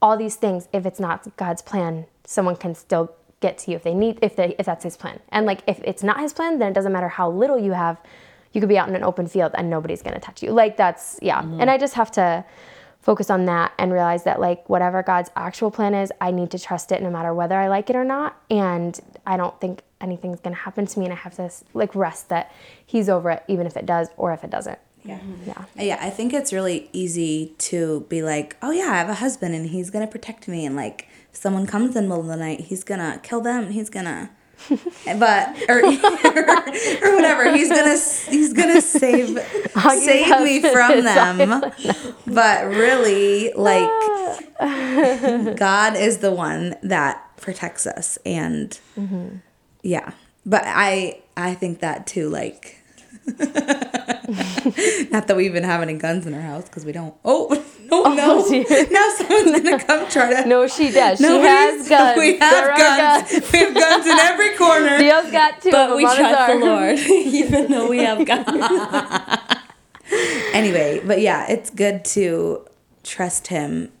[0.00, 3.82] all these things, if it's not God's plan, someone can still get to you if
[3.82, 5.20] they need if they if that's his plan.
[5.30, 8.00] And like if it's not his plan, then it doesn't matter how little you have,
[8.52, 10.52] you could be out in an open field and nobody's gonna touch you.
[10.52, 11.42] Like that's yeah.
[11.42, 12.44] And I just have to
[13.00, 16.58] focus on that and realize that like whatever God's actual plan is, I need to
[16.58, 18.40] trust it no matter whether I like it or not.
[18.50, 22.28] And I don't think anything's gonna happen to me and I have to like rest
[22.28, 22.52] that
[22.84, 24.78] he's over it even if it does or if it doesn't.
[25.04, 25.18] Yeah.
[25.18, 25.46] Mm-hmm.
[25.46, 25.58] Yeah.
[25.58, 29.14] Uh, yeah, I think it's really easy to be like, oh yeah, I have a
[29.14, 32.26] husband and he's gonna protect me, and like if someone comes in the middle of
[32.26, 33.70] the night, he's gonna kill them.
[33.70, 34.30] He's gonna,
[35.18, 37.54] but or or whatever.
[37.54, 37.98] He's gonna
[38.30, 39.38] he's gonna save
[39.98, 41.72] save me from them.
[42.26, 43.88] But really, like
[45.56, 48.78] God is the one that protects us, and
[49.82, 50.12] yeah.
[50.44, 52.82] But I I think that too, like.
[55.10, 57.14] Not that we even have any guns in our house because we don't.
[57.24, 57.48] Oh
[57.84, 58.48] no oh, no!
[58.48, 58.64] dear.
[58.90, 60.48] now someone's gonna come try to.
[60.48, 61.18] No, she does.
[61.18, 62.18] She Nobody's- has guns.
[62.18, 63.52] We have are guns.
[63.52, 64.98] We have guns in every corner.
[64.98, 66.54] Dio's got two But we trust the.
[66.66, 68.46] Lord, even though we have guns.
[70.52, 72.66] Anyway, but yeah, it's good to
[73.02, 73.92] trust Him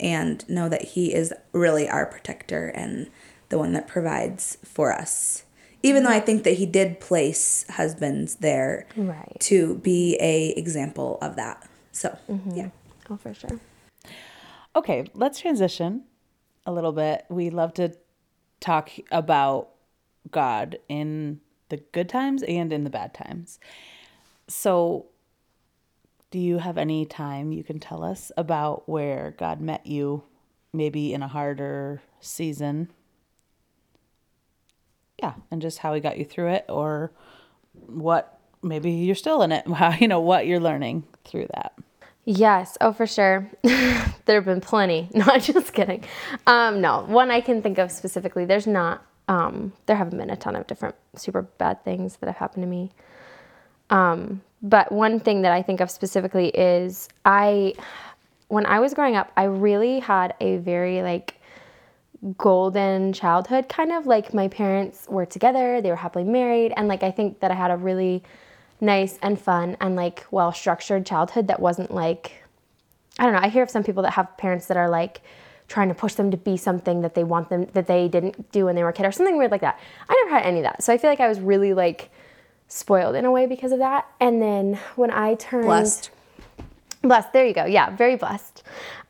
[0.00, 3.10] and know that He is really our protector and
[3.48, 5.44] the one that provides for us.
[5.82, 9.36] Even though I think that He did place husbands there Right.
[9.40, 11.68] to be a example of that.
[11.92, 12.50] So mm-hmm.
[12.50, 12.68] yeah.
[13.10, 13.58] Oh, for sure.
[14.76, 16.04] Okay, let's transition
[16.66, 17.24] a little bit.
[17.28, 17.94] We love to
[18.60, 19.70] talk about
[20.30, 23.58] God in the good times and in the bad times.
[24.48, 25.06] So,
[26.30, 30.22] do you have any time you can tell us about where God met you,
[30.72, 32.90] maybe in a harder season?
[35.20, 37.10] Yeah, and just how he got you through it, or
[37.86, 41.72] what maybe you're still in it, how, you know, what you're learning through that.
[42.24, 42.76] Yes.
[42.82, 43.48] Oh, for sure.
[43.62, 45.08] there have been plenty.
[45.14, 46.04] No, I'm just kidding.
[46.46, 48.44] Um, no, one I can think of specifically.
[48.44, 49.02] There's not.
[49.28, 52.66] Um, there haven't been a ton of different super bad things that have happened to
[52.68, 52.90] me.
[53.88, 57.74] Um, but one thing that I think of specifically is I,
[58.48, 61.37] when I was growing up, I really had a very like
[62.36, 67.02] golden childhood kind of like my parents were together they were happily married and like
[67.04, 68.22] i think that i had a really
[68.80, 72.42] nice and fun and like well structured childhood that wasn't like
[73.20, 75.20] i don't know i hear of some people that have parents that are like
[75.68, 78.64] trying to push them to be something that they want them that they didn't do
[78.64, 79.78] when they were a kid or something weird like that.
[80.08, 82.10] I never had any of that so i feel like i was really like
[82.68, 84.06] spoiled in a way because of that.
[84.20, 86.10] And then when i turned Blessed.
[87.02, 87.32] blessed.
[87.32, 87.64] There you go.
[87.64, 88.62] Yeah very blessed.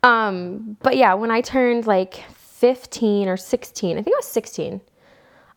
[0.03, 2.23] Um but yeah when i turned like
[2.59, 4.81] 15 or 16 i think i was 16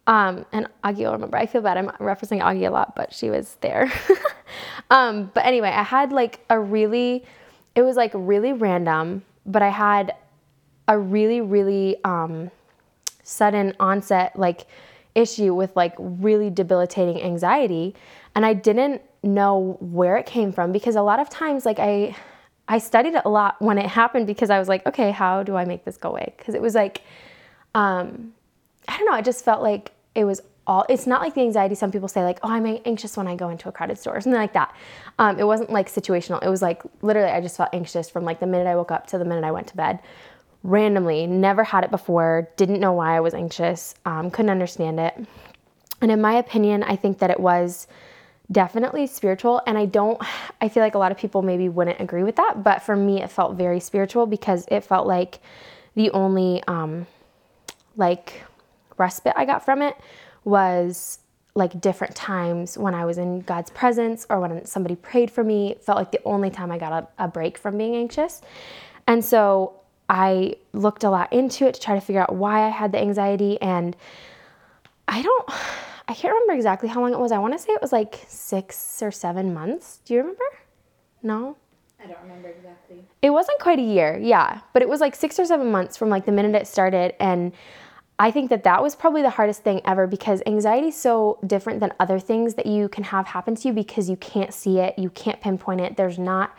[0.07, 1.37] um and Augie will remember.
[1.37, 1.77] I feel bad.
[1.77, 3.91] I'm referencing Augie a lot but she was there.
[4.89, 7.23] Um but anyway i had like a really
[7.75, 10.13] it was like really random but i had
[10.89, 12.51] a really really um
[13.23, 14.67] sudden onset like
[15.15, 17.95] issue with like really debilitating anxiety.
[18.35, 22.15] And I didn't know where it came from because a lot of times like I
[22.71, 25.55] I studied it a lot when it happened because I was like okay how do
[25.57, 26.33] I make this go away?
[26.37, 27.01] Because it was like
[27.75, 28.33] um
[28.87, 31.75] I don't know I just felt like it was all it's not like the anxiety
[31.75, 34.21] some people say like oh I'm anxious when I go into a crowded store or
[34.21, 34.73] something like that.
[35.19, 36.41] Um, it wasn't like situational.
[36.41, 39.05] It was like literally I just felt anxious from like the minute I woke up
[39.07, 39.99] to the minute I went to bed.
[40.63, 45.13] Randomly, never had it before, didn't know why I was anxious, um, couldn't understand it.
[46.01, 47.87] And in my opinion, I think that it was
[48.51, 49.61] definitely spiritual.
[49.65, 50.21] And I don't,
[50.59, 52.63] I feel like a lot of people maybe wouldn't agree with that.
[52.63, 55.39] But for me, it felt very spiritual because it felt like
[55.95, 57.07] the only, um,
[57.95, 58.43] like,
[58.97, 59.97] respite I got from it
[60.43, 61.19] was
[61.53, 65.71] like different times when I was in God's presence or when somebody prayed for me.
[65.71, 68.41] It felt like the only time I got a, a break from being anxious.
[69.07, 72.69] And so I looked a lot into it to try to figure out why I
[72.69, 73.59] had the anxiety.
[73.61, 73.95] And
[75.07, 75.49] I don't,
[76.11, 77.31] I can't remember exactly how long it was.
[77.31, 80.01] I want to say it was like six or seven months.
[80.03, 80.43] Do you remember?
[81.23, 81.55] No?
[82.03, 83.05] I don't remember exactly.
[83.21, 86.09] It wasn't quite a year, yeah, but it was like six or seven months from
[86.09, 87.15] like the minute it started.
[87.21, 87.53] And
[88.19, 91.79] I think that that was probably the hardest thing ever because anxiety is so different
[91.79, 94.99] than other things that you can have happen to you because you can't see it,
[94.99, 95.95] you can't pinpoint it.
[95.95, 96.57] There's not,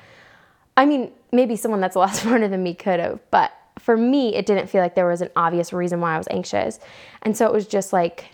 [0.79, 4.35] I mean, maybe someone that's a lot smarter than me could have, but for me,
[4.35, 6.81] it didn't feel like there was an obvious reason why I was anxious.
[7.21, 8.31] And so it was just like,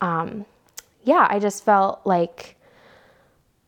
[0.00, 0.46] um,
[1.04, 2.56] yeah, I just felt like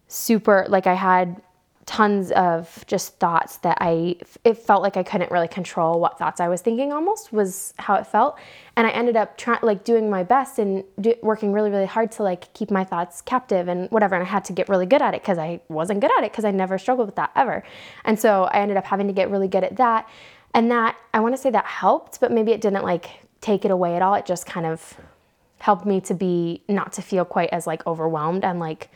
[0.08, 1.40] super, like I had
[1.86, 6.40] tons of just thoughts that I, it felt like I couldn't really control what thoughts
[6.40, 8.38] I was thinking almost was how it felt.
[8.76, 12.10] And I ended up trying, like doing my best and do, working really, really hard
[12.12, 14.14] to like keep my thoughts captive and whatever.
[14.14, 16.32] And I had to get really good at it because I wasn't good at it
[16.32, 17.62] because I never struggled with that ever.
[18.04, 20.08] And so I ended up having to get really good at that.
[20.54, 23.70] And that, I want to say that helped, but maybe it didn't like take it
[23.70, 24.14] away at all.
[24.14, 24.96] It just kind of
[25.66, 28.90] helped me to be, not to feel quite as like overwhelmed and like,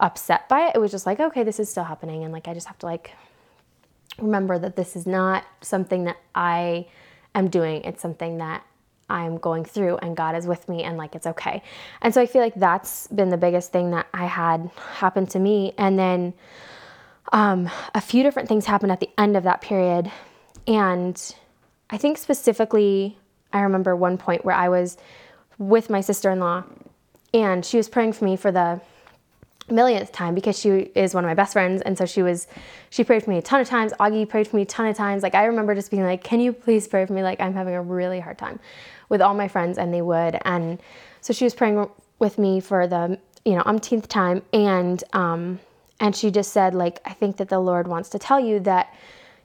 [0.00, 0.72] upset by it.
[0.74, 2.24] It was just like, okay, this is still happening.
[2.24, 3.12] And like, I just have to like
[4.18, 6.86] remember that this is not something that I
[7.34, 7.82] am doing.
[7.84, 8.64] It's something that
[9.10, 11.62] I'm going through and God is with me and like it's okay.
[12.02, 15.38] And so I feel like that's been the biggest thing that I had happen to
[15.38, 15.72] me.
[15.78, 16.34] And then
[17.32, 20.10] um, a few different things happened at the end of that period.
[20.66, 21.34] And
[21.90, 23.18] I think specifically,
[23.52, 24.98] I remember one point where I was
[25.58, 26.64] with my sister in law
[27.34, 28.80] and she was praying for me for the
[29.70, 31.82] millionth time because she is one of my best friends.
[31.82, 32.46] And so she was
[32.90, 33.92] she prayed for me a ton of times.
[34.00, 35.22] Augie prayed for me a ton of times.
[35.22, 37.22] Like i remember just being like can you please pray for me?
[37.22, 38.60] Like i'm having a really hard time
[39.08, 40.38] with all my friends and they would.
[40.44, 40.80] And
[41.20, 44.42] so she was praying with me for the you know umpteenth time.
[44.52, 45.60] And um
[46.00, 48.94] and she just said like i think that the lord wants to tell you that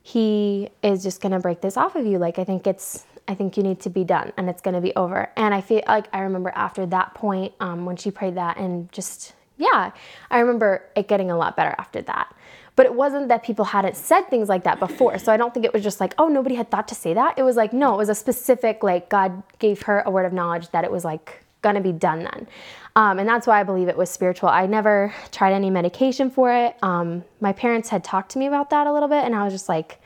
[0.06, 2.17] he is just going to break this off of you.
[2.17, 4.81] Like i think it's I think you need to be done and it's going to
[4.81, 5.31] be over.
[5.38, 8.91] And I feel like I remember after that point um, when she prayed that and
[8.91, 9.91] just yeah,
[10.31, 12.33] I remember it getting a lot better after that.
[12.75, 15.19] But it wasn't that people hadn't said things like that before.
[15.19, 17.38] So I don't think it was just like, oh, nobody had thought to say that.
[17.38, 20.33] It was like, no, it was a specific, like, God gave her a word of
[20.33, 22.47] knowledge that it was like gonna be done then.
[22.95, 24.49] Um, and that's why I believe it was spiritual.
[24.49, 26.75] I never tried any medication for it.
[26.81, 29.53] Um, my parents had talked to me about that a little bit, and I was
[29.53, 29.99] just like,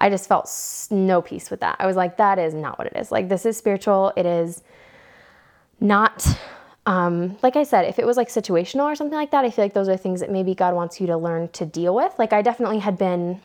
[0.00, 0.50] I just felt
[0.90, 1.76] no peace with that.
[1.78, 3.12] I was like, that is not what it is.
[3.12, 4.12] Like, this is spiritual.
[4.16, 4.62] It is
[5.78, 6.26] not
[6.86, 9.64] um, like I said, if it was like situational or something like that, I feel
[9.64, 12.12] like those are things that maybe God wants you to learn to deal with.
[12.18, 13.40] Like I definitely had been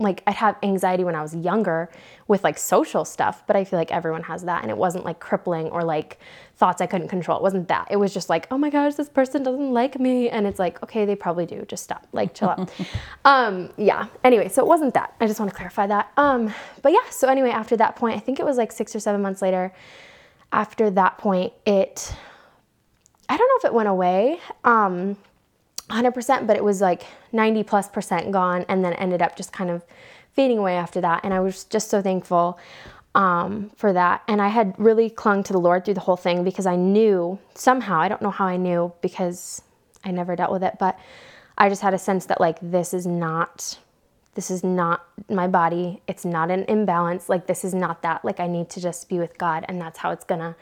[0.00, 1.88] like I'd have anxiety when I was younger
[2.26, 5.20] with like social stuff, but I feel like everyone has that and it wasn't like
[5.20, 6.18] crippling or like
[6.56, 7.38] thoughts I couldn't control.
[7.38, 7.88] It wasn't that.
[7.90, 10.82] It was just like, "Oh my gosh, this person doesn't like me." And it's like,
[10.82, 11.64] "Okay, they probably do.
[11.66, 12.06] Just stop.
[12.12, 12.72] Like chill out."
[13.24, 14.06] um, yeah.
[14.24, 15.14] Anyway, so it wasn't that.
[15.20, 16.12] I just want to clarify that.
[16.16, 16.52] Um,
[16.82, 19.22] but yeah, so anyway, after that point, I think it was like 6 or 7
[19.22, 19.72] months later,
[20.52, 22.14] after that point, it
[23.28, 25.16] I don't know if it went away um,
[25.90, 29.70] 100%, but it was like 90 plus percent gone and then ended up just kind
[29.70, 29.84] of
[30.32, 31.20] fading away after that.
[31.24, 32.58] And I was just so thankful
[33.14, 34.22] um, for that.
[34.26, 37.38] And I had really clung to the Lord through the whole thing because I knew
[37.54, 39.62] somehow, I don't know how I knew because
[40.04, 40.98] I never dealt with it, but
[41.56, 43.78] I just had a sense that like this is not
[44.34, 46.02] this is not my body.
[46.08, 47.28] It's not an imbalance.
[47.28, 48.24] Like this is not that.
[48.24, 50.56] Like I need to just be with God and that's how it's going to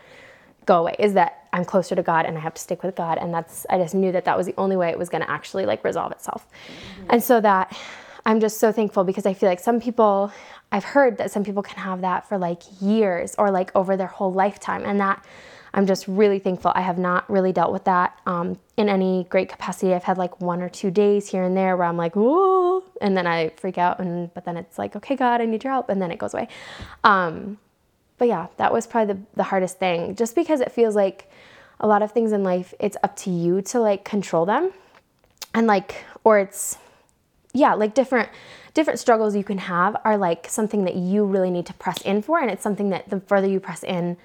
[0.67, 3.19] go away is that I'm closer to God and I have to stick with God.
[3.19, 5.31] And that's, I just knew that that was the only way it was going to
[5.31, 6.47] actually like resolve itself.
[6.49, 7.07] Mm-hmm.
[7.11, 7.77] And so that
[8.25, 10.33] I'm just so thankful because I feel like some people,
[10.71, 14.07] I've heard that some people can have that for like years or like over their
[14.07, 14.85] whole lifetime.
[14.85, 15.25] And that
[15.75, 16.73] I'm just really thankful.
[16.75, 19.95] I have not really dealt with that um, in any great capacity.
[19.95, 23.17] I've had like one or two days here and there where I'm like, whoa, and
[23.17, 23.99] then I freak out.
[23.99, 25.89] And, but then it's like, okay, God, I need your help.
[25.89, 26.49] And then it goes away.
[27.05, 27.59] Um,
[28.23, 30.15] but yeah, that was probably the, the hardest thing.
[30.15, 31.29] Just because it feels like
[31.81, 34.71] a lot of things in life, it's up to you to like control them.
[35.55, 36.79] And like, or it's,
[37.53, 38.29] yeah, like different
[38.75, 42.23] different struggles you can have are like something that you really need to press in
[42.23, 42.39] for.
[42.39, 44.17] And it's something that the further you press in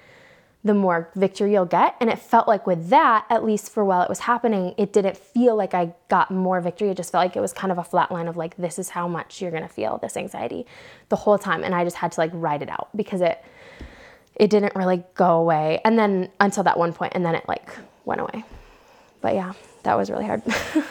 [0.62, 1.96] the more victory you'll get.
[2.00, 5.16] And it felt like with that at least for while it was happening it didn't
[5.16, 6.90] feel like i got more victory.
[6.90, 8.90] It just felt like it was kind of a flat line of like this is
[8.90, 10.66] how much you're going to feel this anxiety
[11.08, 11.64] the whole time.
[11.64, 13.44] And i just had to like ride it out because it
[14.38, 15.80] it didn't really go away.
[15.84, 18.44] And then until that one point, and then it like went away.
[19.20, 20.42] But yeah, that was really hard.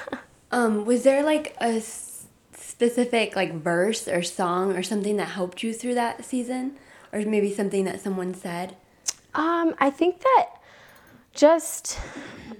[0.51, 5.73] um, was there like a specific like verse or song or something that helped you
[5.73, 6.75] through that season,
[7.13, 8.75] or maybe something that someone said?
[9.33, 10.47] Um, I think that
[11.33, 11.99] just,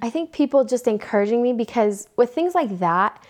[0.01, 3.21] I think people just encouraging me because with things like that,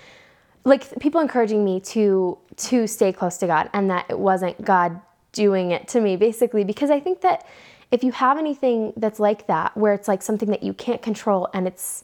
[0.65, 4.99] like people encouraging me to to stay close to God and that it wasn't God
[5.37, 7.45] doing it to me basically because I think that
[7.91, 11.47] if you have anything that's like that where it's like something that you can't control
[11.53, 12.03] and it's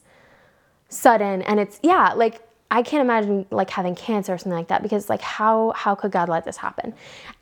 [0.88, 4.82] sudden and it's yeah like I can't imagine like having cancer or something like that
[4.82, 6.94] because like how how could God let this happen?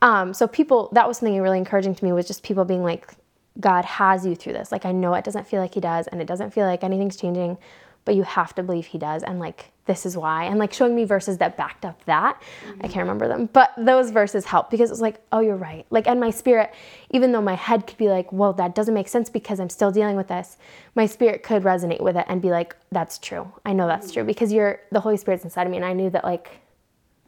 [0.02, 3.14] Um, so people that was something really encouraging to me was just people being like
[3.60, 4.72] God has you through this.
[4.72, 7.16] Like I know it doesn't feel like He does and it doesn't feel like anything's
[7.16, 7.58] changing,
[8.06, 10.96] but you have to believe He does and like this is why and like showing
[10.96, 12.80] me verses that backed up that mm-hmm.
[12.82, 15.86] i can't remember them but those verses helped because it was like oh you're right
[15.90, 16.74] like and my spirit
[17.10, 19.92] even though my head could be like well that doesn't make sense because i'm still
[19.92, 20.58] dealing with this
[20.96, 24.24] my spirit could resonate with it and be like that's true i know that's true
[24.24, 26.62] because you're the holy spirit's inside of me and i knew that like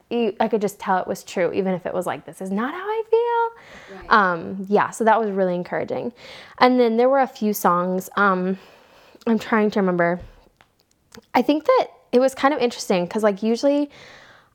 [0.10, 2.52] you- I could just tell it was true, even if it was like, this is
[2.52, 4.10] not how I feel.
[4.10, 6.14] Um, yeah, so that was really encouraging.
[6.60, 8.10] And then there were a few songs.
[8.16, 8.60] Um,
[9.26, 10.20] I'm trying to remember.
[11.34, 13.90] I think that it was kind of interesting because, like, usually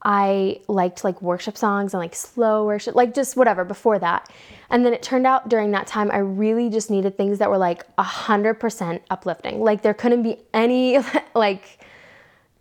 [0.05, 4.31] I liked like worship songs and like slow worship, like just whatever before that.
[4.71, 7.59] And then it turned out during that time, I really just needed things that were
[7.59, 9.61] like 100% uplifting.
[9.61, 10.99] Like, there couldn't be any,
[11.35, 11.81] like,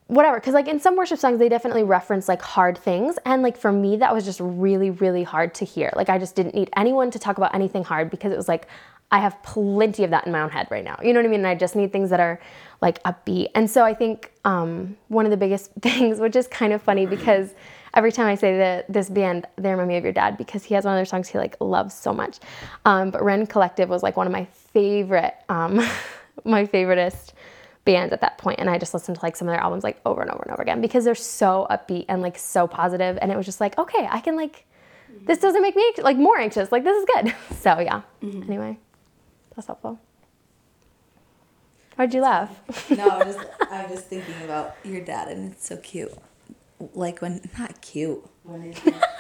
[0.08, 3.58] whatever because like in some worship songs they definitely reference like hard things and like
[3.58, 6.70] for me that was just really really hard to hear like i just didn't need
[6.78, 8.68] anyone to talk about anything hard because it was like
[9.12, 10.98] i have plenty of that in my own head right now.
[11.02, 11.40] You know what i mean?
[11.42, 12.40] And i just need things that are
[12.82, 13.48] like upbeat.
[13.56, 17.06] And so i think um, one of the biggest things which is kind of funny
[17.06, 17.54] because
[17.94, 20.74] every time i say that this band they remind me of your dad because he
[20.74, 22.40] has one of their songs he like loves so much.
[22.86, 25.76] Um, but Rend Collective was like one of my favorite um,
[26.44, 27.34] my favoriteest
[27.86, 28.60] bands at that point.
[28.60, 30.52] And I just listened to like some of their albums like over and over and
[30.52, 32.78] over again because they're so upbeat and like so positive.
[32.78, 34.66] positive and it was just like okay I can like
[35.26, 36.72] this doesn't make me like more anxious.
[36.72, 37.36] Like this is good.
[37.58, 38.02] So yeah.
[38.22, 38.78] Anyway
[39.58, 40.00] that's helpful
[41.96, 43.40] why'd you laugh no, I'm just
[43.72, 46.14] I'm just thinking about your dad, and it's so cute.
[46.94, 48.24] Like when not cute.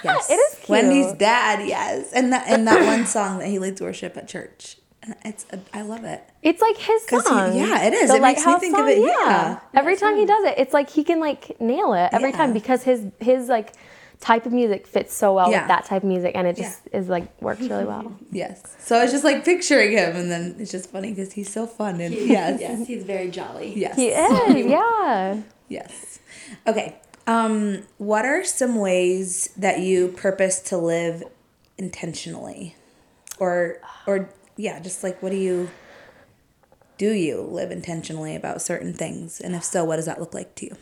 [0.04, 1.68] Yes, It is Wendy's dad.
[1.68, 4.78] Yes, and that and that one song that he leads worship at church.
[5.26, 6.24] It's I love it.
[6.44, 8.10] it's like his 'Cause he- song yeah, it is.
[8.10, 9.60] The It makes me Lighthouse think of song, it, yeah.
[9.74, 12.38] every time he does it it's like he can like nail it every Yeah.
[12.38, 13.74] time because his his like
[14.20, 15.62] type of music fits so well Yeah.
[15.62, 18.76] with that type of music and it just is like works really well Yes.
[18.80, 21.68] So I was just like picturing him, and then it's just funny because he's so
[21.68, 23.74] fun and yes, Yes, he's very jolly.
[23.76, 26.20] yes, he is yeah yes.
[26.66, 26.96] Okay.
[27.28, 31.24] Um, what are some ways that you purpose to live
[31.78, 32.76] intentionally,
[33.38, 35.70] or or yeah, just like what do you
[36.98, 40.56] do you live intentionally about certain things, and if so, what does that look like
[40.56, 40.78] to you?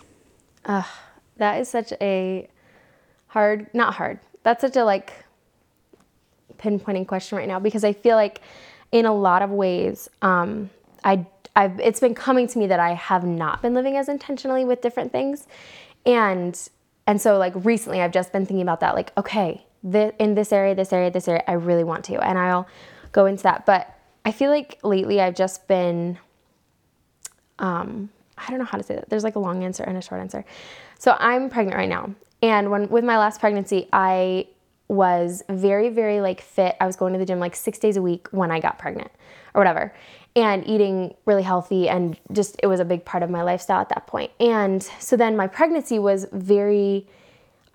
[1.37, 2.47] That is such a
[3.35, 4.17] hard, not hard.
[4.43, 5.11] That's such a like
[6.57, 8.39] pinpointing question right now because I feel like
[8.93, 10.69] in a lot of ways, um,
[11.03, 14.63] I I've it's been coming to me that I have not been living as intentionally
[14.63, 15.47] with different things,
[16.05, 16.57] and
[17.05, 18.95] and so like recently I've just been thinking about that.
[18.95, 22.39] Like okay, thi- in this area, this area, this area, I really want to, and
[22.39, 22.69] I'll
[23.11, 23.65] go into that.
[23.65, 26.17] But I feel like lately I've just been
[27.59, 29.09] um, I don't know how to say that.
[29.09, 30.45] There's like a long answer and a short answer.
[30.99, 32.15] So I'm pregnant right now.
[32.41, 34.47] And when with my last pregnancy, I
[34.87, 36.75] was very, very like fit.
[36.79, 39.11] I was going to the gym like six days a week when I got pregnant
[39.53, 39.93] or whatever.
[40.35, 43.89] And eating really healthy and just it was a big part of my lifestyle at
[43.89, 44.31] that point.
[44.39, 47.07] And so then my pregnancy was very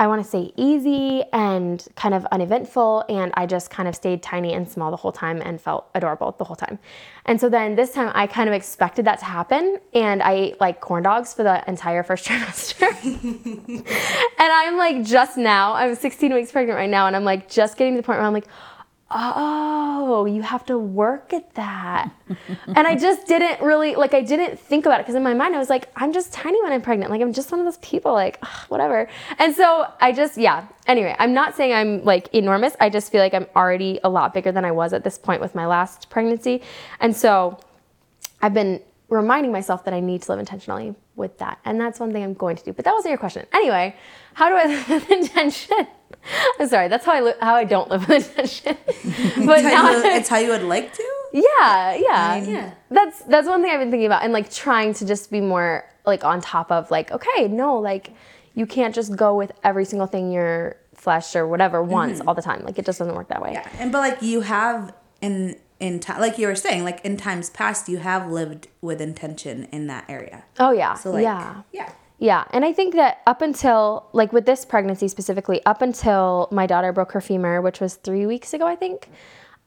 [0.01, 3.05] I want to say easy and kind of uneventful.
[3.11, 6.35] And I just kind of stayed tiny and small the whole time and felt adorable
[6.39, 6.79] the whole time.
[7.27, 9.77] And so then this time I kind of expected that to happen.
[9.93, 12.89] And I ate like corn dogs for the entire first trimester.
[14.39, 17.07] and I'm like just now, I'm 16 weeks pregnant right now.
[17.07, 18.49] And I'm like just getting to the point where I'm like,
[19.11, 22.11] oh, you have to work at that.
[22.67, 25.55] and I just didn't really, like, I didn't think about it because in my mind
[25.55, 27.11] I was like, I'm just tiny when I'm pregnant.
[27.11, 29.09] Like, I'm just one of those people, like, ugh, whatever.
[29.39, 30.67] And so I just, yeah.
[30.87, 32.75] Anyway, I'm not saying I'm like enormous.
[32.81, 35.41] I just feel like I'm already a lot bigger than I was at this point
[35.41, 36.63] with my last pregnancy.
[37.01, 37.59] And so
[38.41, 41.59] I've been reminding myself that I need to live intentionally with that.
[41.65, 42.73] And that's one thing I'm going to do.
[42.73, 43.47] But that wasn't your question.
[43.53, 43.97] Anyway,
[44.35, 45.89] how do I live with intention?
[46.59, 48.77] I'm sorry, that's how I li- how I don't live with intention.
[49.47, 51.09] but It's now how, you, it's how you would like to.
[51.33, 52.37] yeah, yeah.
[52.37, 52.75] Yeah.
[52.91, 55.85] That's that's one thing I've been thinking about and like trying to just be more
[56.05, 58.13] like on top of like okay, no, like
[58.55, 62.29] you can't just go with every single thing your flesh or whatever wants mm-hmm.
[62.29, 62.63] all the time.
[62.65, 63.53] Like it just doesn't work that way.
[63.53, 67.17] Yeah, and but like you have in in time, like you were saying, like in
[67.17, 70.45] times past, you have lived with intention in that area.
[70.59, 70.95] Oh yeah.
[70.95, 71.63] So like, yeah.
[71.73, 76.49] yeah, Yeah, and I think that up until like with this pregnancy specifically, up until
[76.53, 79.09] my daughter broke her femur, which was three weeks ago, I think,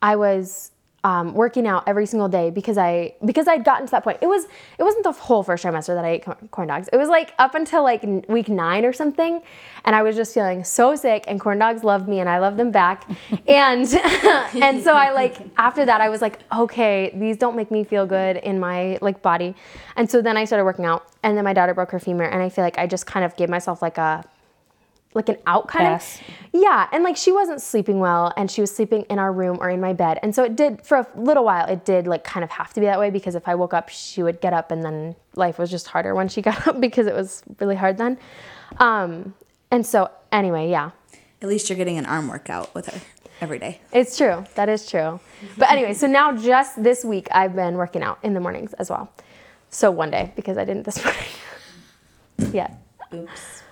[0.04, 0.72] I was
[1.04, 4.20] um, working out every single day because I because I'd gotten to that point.
[4.22, 4.46] It was
[4.78, 6.88] it wasn't the whole first trimester that I ate corn- dogs.
[6.94, 9.42] It was like up until like week nine or something,
[9.84, 11.26] and I was just feeling so sick.
[11.28, 13.06] And corn dogs loved me, and I loved them back.
[13.48, 17.84] and and so I like after that I was like, okay, these don't make me
[17.84, 19.56] feel good in my like body.
[19.98, 22.42] And so then I started working out, and then my daughter broke her femur, and
[22.42, 24.24] I feel like I just kind of gave myself like a
[25.16, 26.20] like an out kind Pass.
[26.20, 29.58] of yeah and like she wasn't sleeping well and she was sleeping in our room
[29.62, 32.24] or in my bed and so it did for a little while it did like
[32.24, 34.54] kind of have to be that way because if i woke up she would get
[34.54, 37.76] up and then life was just harder when she got up because it was really
[37.76, 38.18] hard then.
[38.78, 39.34] Um
[39.72, 40.92] and so anyway yeah.
[41.42, 43.02] At least you're getting an arm workout with her
[43.42, 43.82] every day.
[43.92, 44.46] it's true.
[44.56, 45.20] That is true.
[45.58, 48.90] But anyway so now just this week i've been working out in the mornings as
[48.90, 49.12] well.
[49.70, 52.54] So one day because i didn't this morning.
[52.54, 52.72] Yeah.
[53.14, 53.63] Oops.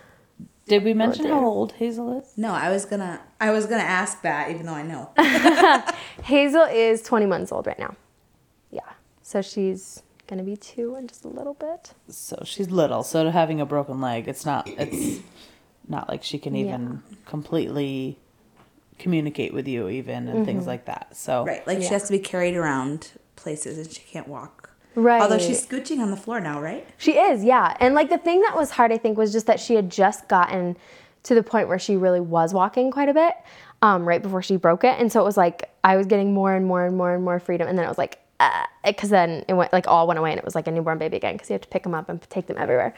[0.71, 2.31] Did we mention how old Hazel is?
[2.37, 5.11] No, I was gonna I was gonna ask that even though I know.
[6.23, 7.97] Hazel is 20 months old right now.
[8.69, 8.79] Yeah.
[9.21, 11.93] So she's going to be two in just a little bit.
[12.07, 13.03] So she's little.
[13.03, 15.19] So having a broken leg, it's not it's
[15.89, 18.17] not like she can even completely
[18.97, 20.69] communicate with you even and things mm-hmm.
[20.69, 21.17] like that.
[21.17, 21.67] So right.
[21.67, 24.60] Like she has to be carried around places and she can't walk.
[24.95, 25.21] Right.
[25.21, 26.85] Although she's scooching on the floor now, right?
[26.97, 27.77] She is, yeah.
[27.79, 30.27] And like the thing that was hard, I think, was just that she had just
[30.27, 30.75] gotten
[31.23, 33.33] to the point where she really was walking quite a bit
[33.81, 34.99] um, right before she broke it.
[34.99, 37.39] And so it was like I was getting more and more and more and more
[37.39, 37.67] freedom.
[37.67, 38.19] And then it was like,
[38.83, 41.17] because then it went like all went away and it was like a newborn baby
[41.17, 42.93] again because you have to pick them up and take them everywhere.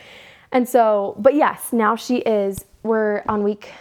[0.52, 3.72] And so, but yes, now she is, we're on week,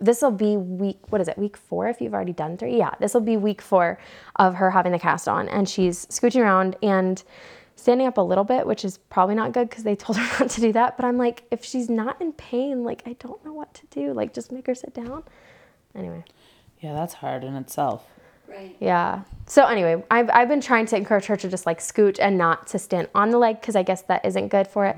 [0.00, 2.78] this will be week, what is it, week four if you've already done three?
[2.78, 3.98] Yeah, this will be week four
[4.36, 5.48] of her having the cast on.
[5.48, 7.22] And she's scooching around and
[7.76, 10.50] standing up a little bit, which is probably not good because they told her not
[10.50, 10.96] to do that.
[10.96, 14.12] But I'm like, if she's not in pain, like, I don't know what to do.
[14.12, 15.24] Like, just make her sit down.
[15.94, 16.24] Anyway.
[16.80, 18.06] yeah, that's hard in itself.
[18.50, 18.76] Right.
[18.80, 19.22] Yeah.
[19.46, 22.68] So anyway, I've, I've been trying to encourage her to just like scooch and not
[22.68, 24.96] to stand on the leg because I guess that isn't good for it.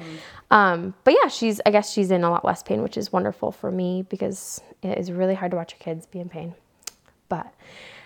[0.50, 3.52] Um, but yeah, she's I guess she's in a lot less pain, which is wonderful
[3.52, 6.54] for me because it is really hard to watch your kids be in pain.
[7.28, 7.52] But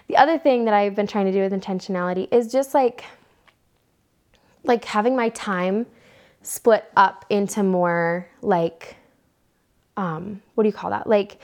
[0.07, 3.05] the other thing that I've been trying to do with intentionality is just like
[4.63, 5.87] like having my time
[6.43, 8.97] split up into more like
[9.97, 11.09] um what do you call that?
[11.09, 11.41] Like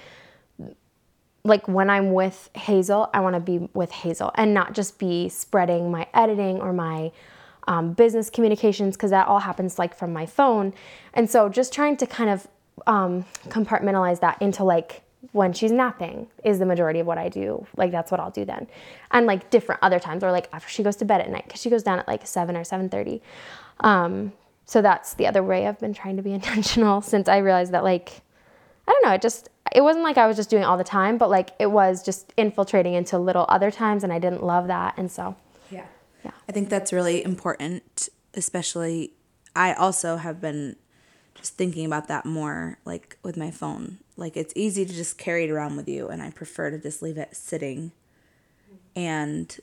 [1.45, 5.28] like when I'm with Hazel, I want to be with Hazel and not just be
[5.28, 7.11] spreading my editing or my
[7.66, 10.72] um, business communications because that all happens like from my phone.
[11.14, 12.47] And so just trying to kind of
[12.86, 17.66] um, compartmentalize that into like when she's napping is the majority of what I do.
[17.76, 18.66] Like that's what I'll do then,
[19.11, 21.61] and like different other times or like after she goes to bed at night because
[21.61, 23.22] she goes down at like seven or seven thirty.
[23.80, 24.32] Um,
[24.64, 27.84] so that's the other way I've been trying to be intentional since I realized that
[27.84, 28.22] like
[28.87, 31.18] I don't know, it just it wasn't like I was just doing all the time,
[31.18, 34.95] but like it was just infiltrating into little other times and I didn't love that.
[34.97, 35.37] And so
[35.70, 35.87] Yeah.
[36.24, 36.33] Yeah.
[36.49, 39.12] I think that's really important, especially
[39.57, 40.76] I also have been
[41.35, 43.99] just thinking about that more like with my phone.
[44.16, 47.03] Like it's easy to just carry it around with you and I prefer to just
[47.03, 47.93] leave it sitting.
[48.95, 49.59] And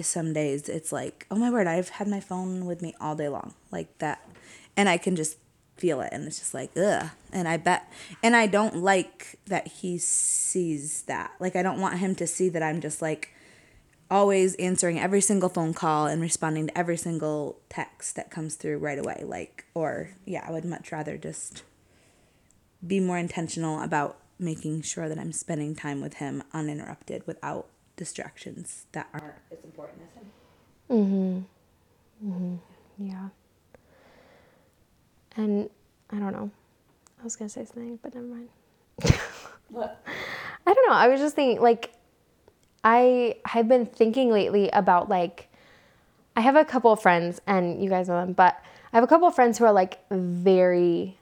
[0.00, 3.28] some days it's like, oh my word, I've had my phone with me all day
[3.28, 3.54] long.
[3.70, 4.28] Like that
[4.76, 5.38] and I can just
[5.78, 7.90] feel it and it's just like ugh and i bet
[8.22, 12.48] and i don't like that he sees that like i don't want him to see
[12.48, 13.34] that i'm just like
[14.10, 18.78] always answering every single phone call and responding to every single text that comes through
[18.78, 21.62] right away like or yeah i would much rather just
[22.86, 27.66] be more intentional about making sure that i'm spending time with him uninterrupted without
[27.96, 30.30] distractions that aren't as important as him
[30.90, 31.40] Mm-hmm.
[32.30, 32.54] Mm-hmm.
[33.06, 33.28] yeah.
[35.38, 35.70] And
[36.10, 36.50] I don't know.
[37.18, 38.48] I was gonna say something, but never mind.
[39.70, 40.02] What?
[40.66, 40.94] I don't know.
[40.94, 41.92] I was just thinking, like,
[42.84, 45.48] I have been thinking lately about like,
[46.36, 48.62] I have a couple of friends, and you guys know them, but
[48.92, 51.18] I have a couple of friends who are like very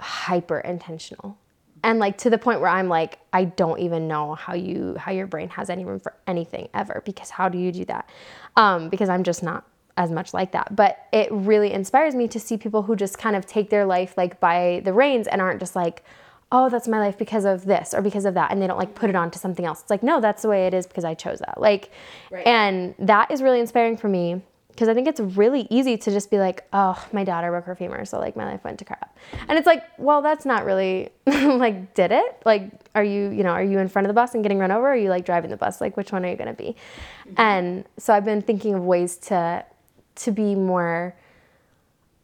[0.00, 1.38] hyper intentional,
[1.84, 5.12] and like to the point where I'm like, I don't even know how you how
[5.12, 8.08] your brain has any room for anything ever because how do you do that?
[8.56, 9.64] Um, because I'm just not
[9.96, 10.74] as much like that.
[10.74, 14.16] But it really inspires me to see people who just kind of take their life
[14.16, 16.04] like by the reins and aren't just like,
[16.52, 18.52] oh, that's my life because of this or because of that.
[18.52, 19.82] And they don't like put it on to something else.
[19.82, 21.60] It's like, no, that's the way it is because I chose that.
[21.60, 21.90] Like,
[22.46, 26.30] and that is really inspiring for me because I think it's really easy to just
[26.30, 28.04] be like, oh, my daughter broke her femur.
[28.04, 29.16] So like my life went to crap.
[29.48, 32.42] And it's like, well, that's not really like, did it?
[32.44, 34.72] Like, are you, you know, are you in front of the bus and getting run
[34.72, 34.86] over?
[34.86, 35.80] Or are you like driving the bus?
[35.80, 36.76] Like, which one are you going to be?
[37.26, 37.34] Mm-hmm.
[37.36, 39.64] And so I've been thinking of ways to,
[40.16, 41.14] to be more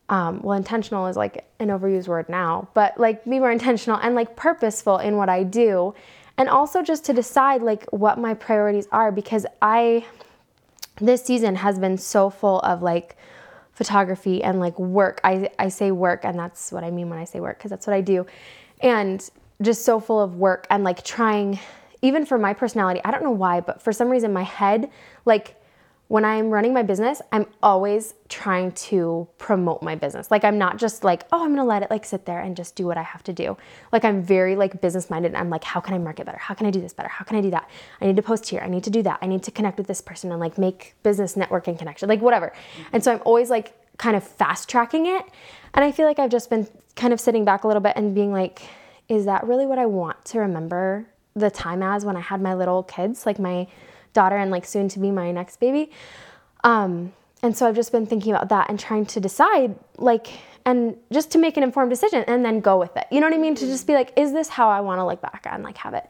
[0.08, 4.14] um, well intentional is like an overused word now but like be more intentional and
[4.14, 5.94] like purposeful in what i do.
[6.36, 10.04] And also just to decide like what my priorities are because i
[10.96, 13.16] this season has been so full of like
[13.72, 15.20] photography and like work.
[15.24, 17.86] I, I say work and that's what i mean when i say work because that's
[17.86, 18.26] what i do.
[18.80, 19.28] And
[19.62, 21.58] just so full of work and like trying
[22.02, 24.90] even for my personality i don't know why but for some reason my head
[25.24, 25.59] like
[26.10, 30.28] when I'm running my business, I'm always trying to promote my business.
[30.28, 32.74] Like I'm not just like, oh, I'm gonna let it like sit there and just
[32.74, 33.56] do what I have to do.
[33.92, 35.28] Like I'm very like business minded.
[35.28, 36.38] And I'm like, how can I market better?
[36.38, 37.08] How can I do this better?
[37.08, 37.70] How can I do that?
[38.00, 38.60] I need to post here.
[38.60, 39.20] I need to do that.
[39.22, 42.48] I need to connect with this person and like make business networking connection, like whatever.
[42.48, 42.82] Mm-hmm.
[42.92, 45.24] And so I'm always like kind of fast tracking it.
[45.74, 48.16] And I feel like I've just been kind of sitting back a little bit and
[48.16, 48.62] being like,
[49.08, 51.06] is that really what I want to remember
[51.36, 53.68] the time as when I had my little kids, like my
[54.12, 55.90] daughter and like soon to be my next baby.
[56.64, 60.28] Um, and so I've just been thinking about that and trying to decide like,
[60.66, 63.06] and just to make an informed decision and then go with it.
[63.10, 63.54] You know what I mean?
[63.54, 65.94] To just be like, is this how I want to look back and like have
[65.94, 66.06] it?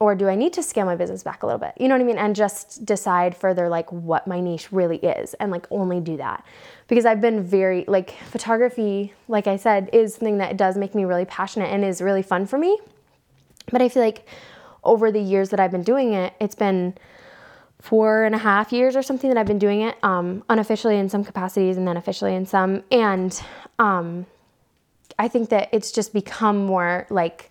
[0.00, 1.74] Or do I need to scale my business back a little bit?
[1.78, 2.18] You know what I mean?
[2.18, 6.44] And just decide further like what my niche really is and like only do that.
[6.88, 11.04] Because I've been very like photography, like I said, is something that does make me
[11.04, 12.78] really passionate and is really fun for me.
[13.70, 14.26] But I feel like
[14.82, 16.94] over the years that I've been doing it, it's been
[17.82, 21.08] four and a half years or something that I've been doing it um, unofficially in
[21.08, 22.84] some capacities and then officially in some.
[22.92, 23.42] And
[23.80, 24.24] um,
[25.18, 27.50] I think that it's just become more like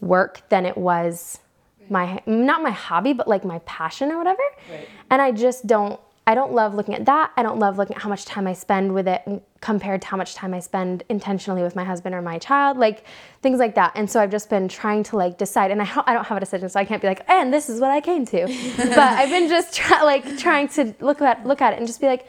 [0.00, 1.40] work than it was
[1.88, 4.88] my not my hobby but like my passion or whatever right.
[5.08, 7.30] and i just don't I don't love looking at that.
[7.36, 9.22] I don't love looking at how much time I spend with it
[9.60, 13.04] compared to how much time I spend intentionally with my husband or my child, like
[13.42, 13.92] things like that.
[13.94, 16.40] And so I've just been trying to like decide, and I, I don't have a
[16.40, 18.46] decision, so I can't be like, and this is what I came to.
[18.76, 22.00] but I've been just try, like trying to look at look at it and just
[22.00, 22.26] be like,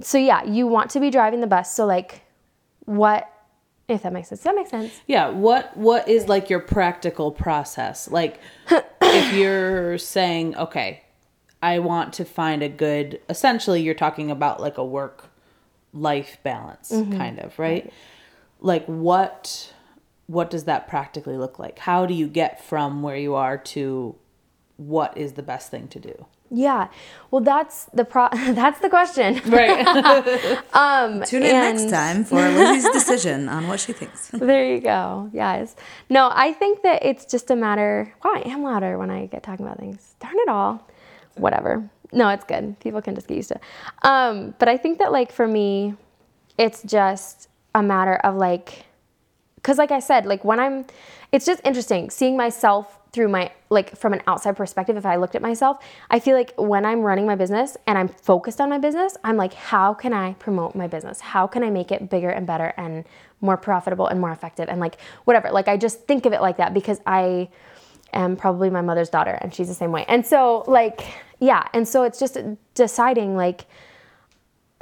[0.00, 2.22] so yeah, you want to be driving the bus, so like,
[2.86, 3.28] what
[3.86, 4.40] if that makes sense.
[4.40, 5.00] Does that make sense?
[5.06, 5.28] Yeah.
[5.28, 8.10] What What is like your practical process?
[8.10, 11.02] Like, if you're saying, okay,
[11.62, 15.30] I want to find a good essentially you're talking about like a work
[15.92, 17.16] life balance mm-hmm.
[17.16, 17.84] kind of, right?
[17.84, 17.92] right?
[18.60, 19.72] Like what
[20.26, 21.78] what does that practically look like?
[21.78, 24.16] How do you get from where you are to
[24.76, 26.26] what is the best thing to do?
[26.50, 26.88] Yeah.
[27.30, 29.40] Well, that's the pro that's the question.
[29.46, 29.86] Right.
[30.74, 31.78] um tune in and...
[31.78, 34.28] next time for Lizzie's decision on what she thinks.
[34.28, 35.30] there you go.
[35.32, 35.76] Yes.
[36.10, 39.44] No, I think that it's just a matter wow, I am louder when I get
[39.44, 40.16] talking about things.
[40.18, 40.88] Darn it all
[41.34, 41.88] whatever.
[42.12, 42.78] No, it's good.
[42.80, 43.62] People can just get used to it.
[44.02, 45.94] Um, but I think that like for me,
[46.58, 48.84] it's just a matter of like,
[49.56, 50.84] because like I said, like when I'm,
[51.30, 55.34] it's just interesting seeing myself through my like from an outside perspective if i looked
[55.34, 58.78] at myself i feel like when i'm running my business and i'm focused on my
[58.78, 62.30] business i'm like how can i promote my business how can i make it bigger
[62.30, 63.04] and better and
[63.40, 66.56] more profitable and more effective and like whatever like i just think of it like
[66.56, 67.48] that because i
[68.12, 70.04] am probably my mother's daughter and she's the same way.
[70.08, 71.04] And so like
[71.40, 72.38] yeah, and so it's just
[72.74, 73.66] deciding like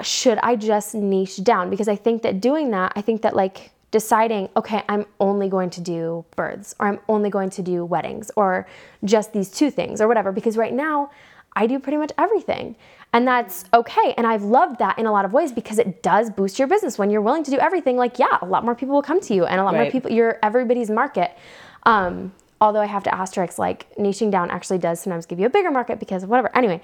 [0.03, 3.71] should I just niche down because I think that doing that, I think that like
[3.91, 8.31] deciding, okay, I'm only going to do births or I'm only going to do weddings
[8.37, 8.67] or
[9.05, 11.11] just these two things or whatever because right now
[11.57, 12.77] I do pretty much everything.
[13.13, 14.15] And that's okay.
[14.17, 16.97] And I've loved that in a lot of ways because it does boost your business
[16.97, 17.97] when you're willing to do everything.
[17.97, 19.83] Like, yeah, a lot more people will come to you and a lot right.
[19.83, 21.37] more people, you're everybody's market.
[21.83, 25.51] Um, although I have to asterisk, like niching down actually does sometimes give you a
[25.51, 26.55] bigger market because of whatever.
[26.57, 26.81] Anyway,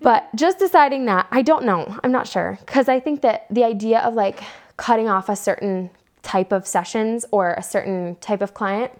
[0.00, 1.98] but just deciding that, I don't know.
[2.04, 2.58] I'm not sure.
[2.60, 4.42] Because I think that the idea of like
[4.76, 5.90] cutting off a certain
[6.22, 8.92] type of sessions or a certain type of client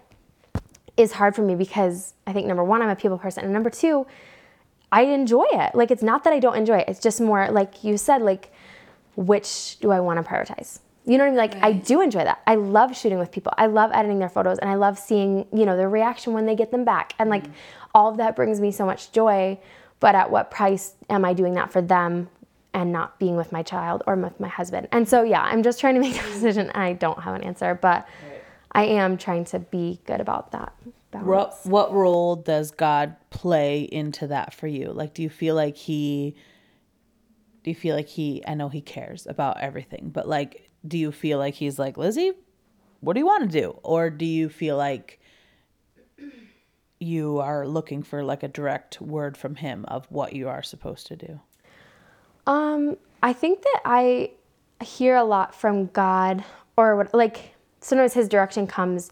[0.97, 3.43] is hard for me because I think number one, I'm a people person.
[3.43, 4.05] And number two,
[4.91, 5.73] I enjoy it.
[5.73, 8.51] Like, it's not that I don't enjoy it, it's just more like you said, like,
[9.15, 10.79] which do I want to prioritize?
[11.05, 11.37] You know what I mean?
[11.37, 11.63] Like right.
[11.63, 12.41] I do enjoy that.
[12.47, 13.53] I love shooting with people.
[13.57, 16.55] I love editing their photos and I love seeing, you know, their reaction when they
[16.55, 17.13] get them back.
[17.19, 17.53] And like mm-hmm.
[17.93, 19.59] all of that brings me so much joy.
[19.99, 22.29] But at what price am I doing that for them
[22.73, 24.87] and not being with my child or with my husband?
[24.91, 26.69] And so yeah, I'm just trying to make a decision.
[26.71, 28.41] I don't have an answer, but right.
[28.71, 30.73] I am trying to be good about that.
[31.11, 34.91] What, what role does God play into that for you?
[34.91, 36.35] Like do you feel like he
[37.63, 41.11] do you feel like he I know he cares about everything, but like do you
[41.11, 42.33] feel like he's like, Lizzie,
[42.99, 43.79] what do you want to do?
[43.83, 45.19] Or do you feel like
[46.99, 51.07] you are looking for like a direct word from him of what you are supposed
[51.07, 51.39] to do?
[52.47, 54.31] Um, I think that I
[54.81, 56.43] hear a lot from God
[56.75, 59.11] or what like sometimes his direction comes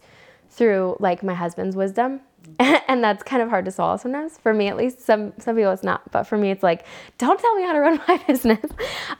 [0.50, 2.20] through like my husband's wisdom.
[2.58, 5.70] and that's kind of hard to swallow sometimes for me at least some some people
[5.70, 6.84] it's not but for me it's like
[7.18, 8.70] don't tell me how to run my business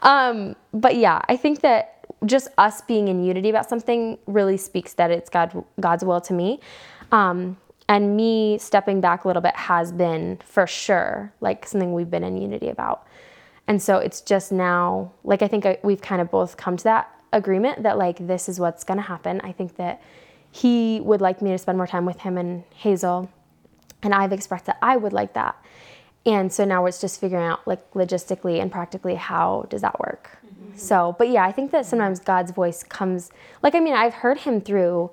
[0.03, 1.93] um, but yeah i think that
[2.27, 6.33] just us being in unity about something really speaks that it's God God's will to
[6.33, 6.61] me.
[7.11, 7.57] Um,
[7.89, 12.25] and me stepping back a little bit has been for sure like something we've been
[12.25, 13.07] in unity about.
[13.66, 17.11] And so it's just now like I think we've kind of both come to that
[17.33, 19.41] agreement that like this is what's going to happen.
[19.43, 20.03] I think that
[20.53, 23.30] he would like me to spend more time with him and Hazel
[24.03, 25.57] and I've expressed that I would like that.
[26.24, 30.38] And so now it's just figuring out like logistically and practically how does that work?
[30.46, 30.76] Mm-hmm.
[30.76, 33.30] So, but yeah, I think that sometimes God's voice comes
[33.62, 35.11] like I mean, I've heard him through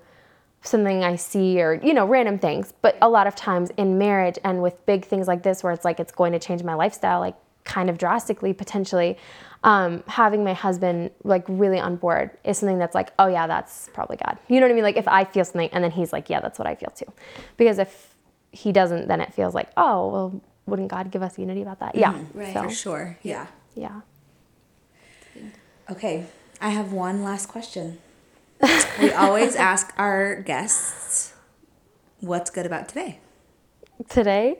[0.61, 4.37] something I see or you know, random things, but a lot of times in marriage
[4.43, 7.21] and with big things like this where it's like it's going to change my lifestyle
[7.21, 7.35] like
[7.69, 9.15] kind of drastically potentially
[9.63, 13.89] um, having my husband like really on board is something that's like, oh yeah, that's
[13.93, 14.39] probably God.
[14.47, 14.83] You know what I mean?
[14.83, 17.11] Like if I feel something and then he's like, yeah, that's what I feel too.
[17.57, 18.15] Because if
[18.51, 21.93] he doesn't, then it feels like, oh, well, wouldn't God give us unity about that?
[21.95, 22.13] Yeah.
[22.13, 22.53] Mm, right.
[22.53, 23.17] So, For sure.
[23.21, 23.47] Yeah.
[23.75, 24.01] Yeah.
[25.91, 26.25] Okay.
[26.59, 27.99] I have one last question.
[28.99, 31.33] we always ask our guests
[32.19, 33.19] what's good about today.
[34.07, 34.59] Today,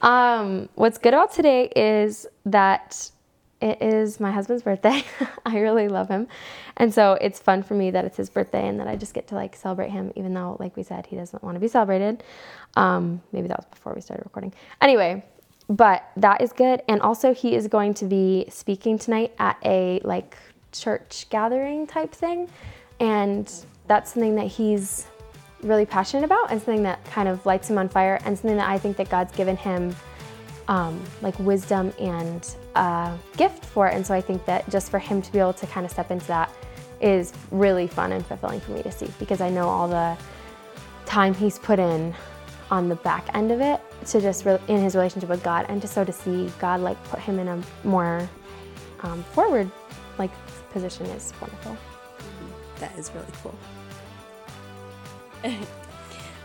[0.00, 3.10] um, what's good about today is that
[3.60, 5.04] it is my husband's birthday.
[5.46, 6.28] I really love him.
[6.78, 9.28] And so it's fun for me that it's his birthday and that I just get
[9.28, 12.22] to like celebrate him, even though, like we said, he doesn't want to be celebrated.
[12.76, 14.54] Um, maybe that was before we started recording.
[14.80, 15.22] Anyway,
[15.68, 16.82] but that is good.
[16.88, 20.36] And also, he is going to be speaking tonight at a like
[20.72, 22.48] church gathering type thing.
[22.98, 23.52] And
[23.86, 25.06] that's something that he's
[25.62, 28.68] really passionate about and something that kind of lights him on fire and something that
[28.68, 29.94] I think that God's given him
[30.68, 33.94] um, like wisdom and a gift for it.
[33.94, 36.10] And so I think that just for him to be able to kind of step
[36.10, 36.52] into that
[37.00, 40.16] is really fun and fulfilling for me to see because I know all the
[41.06, 42.14] time he's put in
[42.70, 45.80] on the back end of it to just re- in his relationship with God and
[45.80, 48.28] just so to see God like put him in a more
[49.00, 49.70] um, forward
[50.18, 50.30] like
[50.70, 51.76] position is wonderful.
[52.78, 53.54] That is really cool.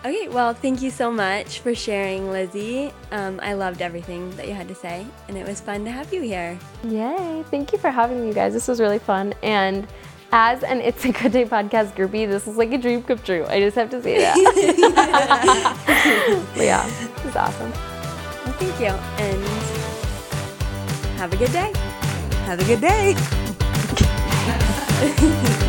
[0.06, 2.94] Okay, well, thank you so much for sharing, Lizzie.
[3.10, 6.14] Um, I loved everything that you had to say, and it was fun to have
[6.14, 6.60] you here.
[6.84, 7.44] Yay!
[7.50, 8.54] Thank you for having me, you guys.
[8.54, 9.34] This was really fun.
[9.42, 9.88] And
[10.32, 13.48] as an It's a Good Day podcast groupie, this is like a dream come true.
[13.48, 14.36] I just have to say that.
[16.56, 17.72] but yeah, it was awesome.
[17.72, 18.94] Well, thank you,
[19.26, 19.44] and
[21.18, 21.74] have a good day.
[22.46, 23.16] Have a good day.